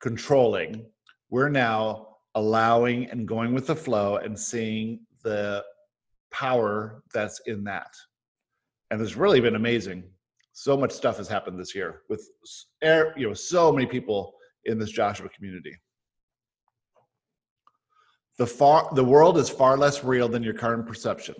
[0.01, 0.85] controlling
[1.29, 5.63] we're now allowing and going with the flow and seeing the
[6.31, 7.93] power that's in that
[8.91, 10.03] and it's really been amazing
[10.53, 12.27] so much stuff has happened this year with
[12.81, 14.33] you know so many people
[14.65, 15.75] in this joshua community
[18.37, 21.35] the, far, the world is far less real than your current perception.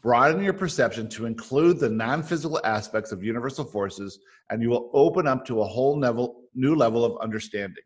[0.00, 4.18] Broaden your perception to include the non physical aspects of universal forces,
[4.50, 7.84] and you will open up to a whole level, new level of understanding.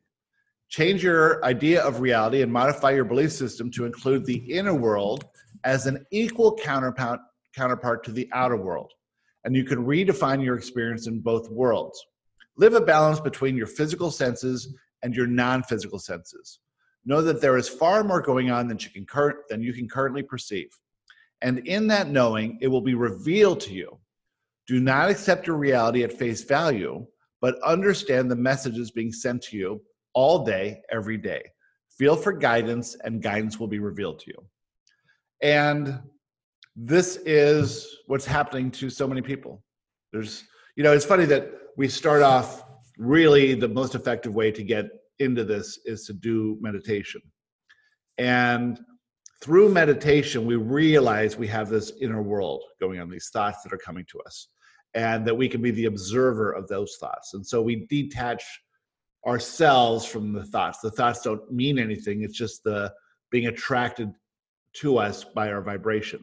[0.68, 5.24] Change your idea of reality and modify your belief system to include the inner world
[5.64, 7.20] as an equal counterpart,
[7.56, 8.92] counterpart to the outer world.
[9.44, 12.04] And you can redefine your experience in both worlds.
[12.56, 16.60] Live a balance between your physical senses and your non physical senses.
[17.04, 19.88] Know that there is far more going on than you can cur- than you can
[19.88, 20.68] currently perceive.
[21.42, 23.98] And in that knowing, it will be revealed to you.
[24.66, 27.06] Do not accept your reality at face value,
[27.40, 29.82] but understand the messages being sent to you
[30.14, 31.42] all day, every day.
[31.96, 34.44] Feel for guidance, and guidance will be revealed to you.
[35.42, 36.00] And
[36.76, 39.62] this is what's happening to so many people.
[40.12, 40.44] There's,
[40.76, 42.64] you know, it's funny that we start off
[42.98, 44.86] really the most effective way to get
[45.18, 47.22] into this is to do meditation.
[48.18, 48.78] And
[49.42, 53.78] through meditation, we realize we have this inner world going on, these thoughts that are
[53.78, 54.48] coming to us,
[54.94, 57.34] and that we can be the observer of those thoughts.
[57.34, 58.42] And so we detach
[59.26, 60.80] ourselves from the thoughts.
[60.80, 62.92] The thoughts don't mean anything, it's just the
[63.30, 64.12] being attracted
[64.74, 66.22] to us by our vibration.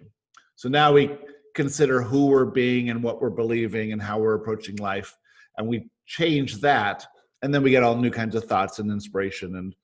[0.56, 1.18] So now we
[1.56, 5.16] consider who we're being and what we're believing and how we're approaching life.
[5.58, 7.06] And we change that
[7.42, 9.76] and then we get all new kinds of thoughts and inspiration and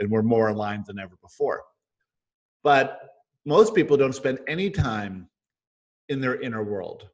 [0.00, 1.62] and we're more aligned than ever before.
[2.62, 3.00] But
[3.44, 5.28] most people don't spend any time
[6.08, 7.08] in their inner world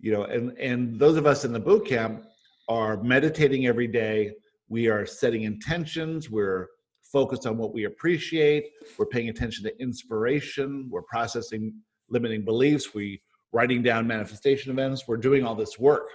[0.00, 2.24] you know and and those of us in the boot camp
[2.68, 4.32] are meditating every day.
[4.68, 6.28] We are setting intentions.
[6.30, 6.66] We're
[7.12, 8.64] focused on what we appreciate.
[8.98, 10.88] We're paying attention to inspiration.
[10.90, 11.72] We're processing
[12.08, 13.20] limiting beliefs we
[13.52, 16.08] writing down manifestation events we're doing all this work.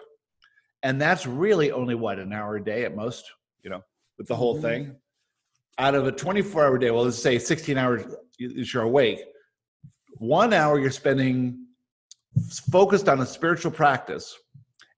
[0.84, 3.30] And that's really only what an hour a day at most
[3.64, 3.82] you know
[4.18, 4.64] with the whole mm-hmm.
[4.64, 4.96] thing?
[5.78, 8.04] Out of a 24 hour day well let's say 16 hours
[8.38, 9.22] you're awake
[10.18, 11.66] one hour you're spending
[12.72, 14.38] focused on a spiritual practice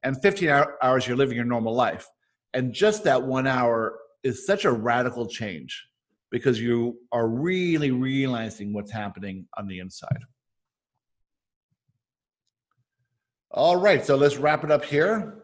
[0.03, 0.49] and 15
[0.81, 2.07] hours you're living your normal life.
[2.53, 5.87] And just that one hour is such a radical change
[6.29, 10.17] because you are really realizing what's happening on the inside
[13.53, 15.43] all right so let's wrap it up here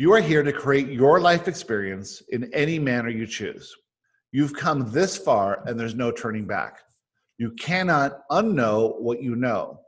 [0.00, 3.76] you are here to create your life experience in any manner you choose.
[4.32, 6.78] You've come this far and there's no turning back.
[7.36, 9.78] You cannot unknow what you know.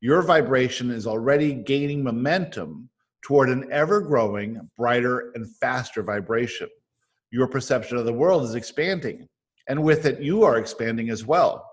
[0.00, 2.90] Your vibration is already gaining momentum
[3.24, 6.68] toward an ever growing, brighter, and faster vibration.
[7.30, 9.28] Your perception of the world is expanding,
[9.68, 11.70] and with it, you are expanding as well.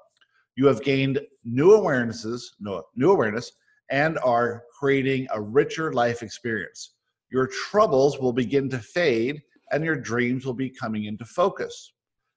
[0.55, 3.51] You have gained new awarenesses, new awareness,
[3.91, 6.93] and are creating a richer life experience
[7.31, 11.93] your troubles will begin to fade and your dreams will be coming into focus.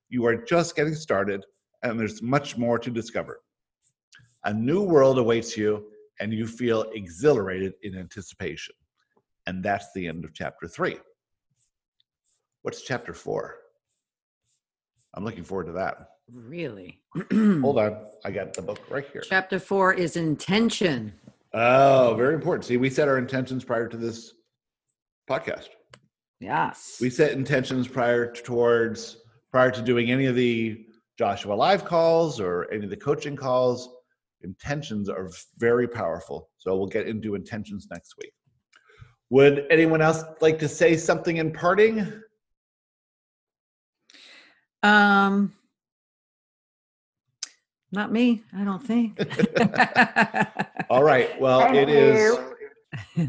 [0.09, 1.45] You are just getting started
[1.83, 3.41] and there's much more to discover.
[4.45, 5.87] A new world awaits you
[6.21, 8.75] and you feel exhilarated in anticipation.
[9.47, 10.99] And that's the end of chapter three.
[12.63, 13.57] What's chapter four?
[15.15, 16.11] I'm looking forward to that.
[16.33, 17.01] Really?
[17.33, 18.07] Hold on.
[18.25, 19.23] I got the book right here.
[19.23, 21.15] Chapter four is intention.
[21.55, 22.65] Oh, very important.
[22.65, 24.33] See, we set our intentions prior to this
[25.29, 25.69] podcast.
[26.41, 26.99] Yes.
[27.01, 29.19] We set intentions prior towards
[29.51, 30.87] prior to doing any of the
[31.19, 33.89] Joshua live calls or any of the coaching calls.
[34.43, 36.49] Intentions are very powerful.
[36.57, 38.33] So we'll get into intentions next week.
[39.31, 42.13] Would anyone else like to say something in parting?
[44.83, 45.53] Um,
[47.93, 48.43] not me.
[48.57, 49.19] I don't think.
[50.91, 51.39] All right.
[51.41, 52.39] Well, Thank it is.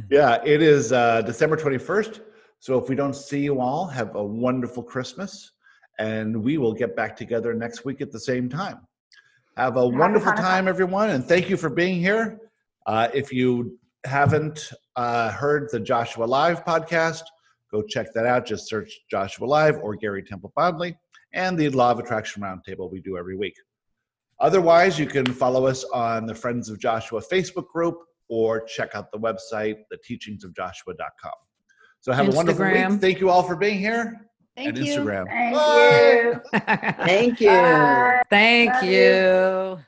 [0.09, 2.19] Yeah, it is uh, December 21st.
[2.59, 5.51] So if we don't see you all, have a wonderful Christmas.
[5.99, 8.79] And we will get back together next week at the same time.
[9.55, 11.11] Have a wonderful time, everyone.
[11.11, 12.39] And thank you for being here.
[12.87, 17.23] Uh, if you haven't uh, heard the Joshua Live podcast,
[17.71, 18.45] go check that out.
[18.45, 20.97] Just search Joshua Live or Gary Temple Bodley
[21.33, 23.55] and the Law of Attraction Roundtable we do every week.
[24.43, 27.95] Otherwise, you can follow us on the Friends of Joshua Facebook group
[28.27, 31.31] or check out the website, theteachingsofjoshua.com.
[32.01, 32.91] So have a wonderful Instagram.
[32.91, 33.01] week.
[33.01, 34.27] Thank you all for being here.
[34.57, 34.97] Thank and you.
[34.97, 35.27] Instagram.
[35.27, 36.41] Thank Bye.
[36.59, 37.05] you.
[37.05, 37.47] Thank you.
[37.47, 38.21] Bye.
[38.29, 38.91] Thank Love you.
[38.91, 39.79] you.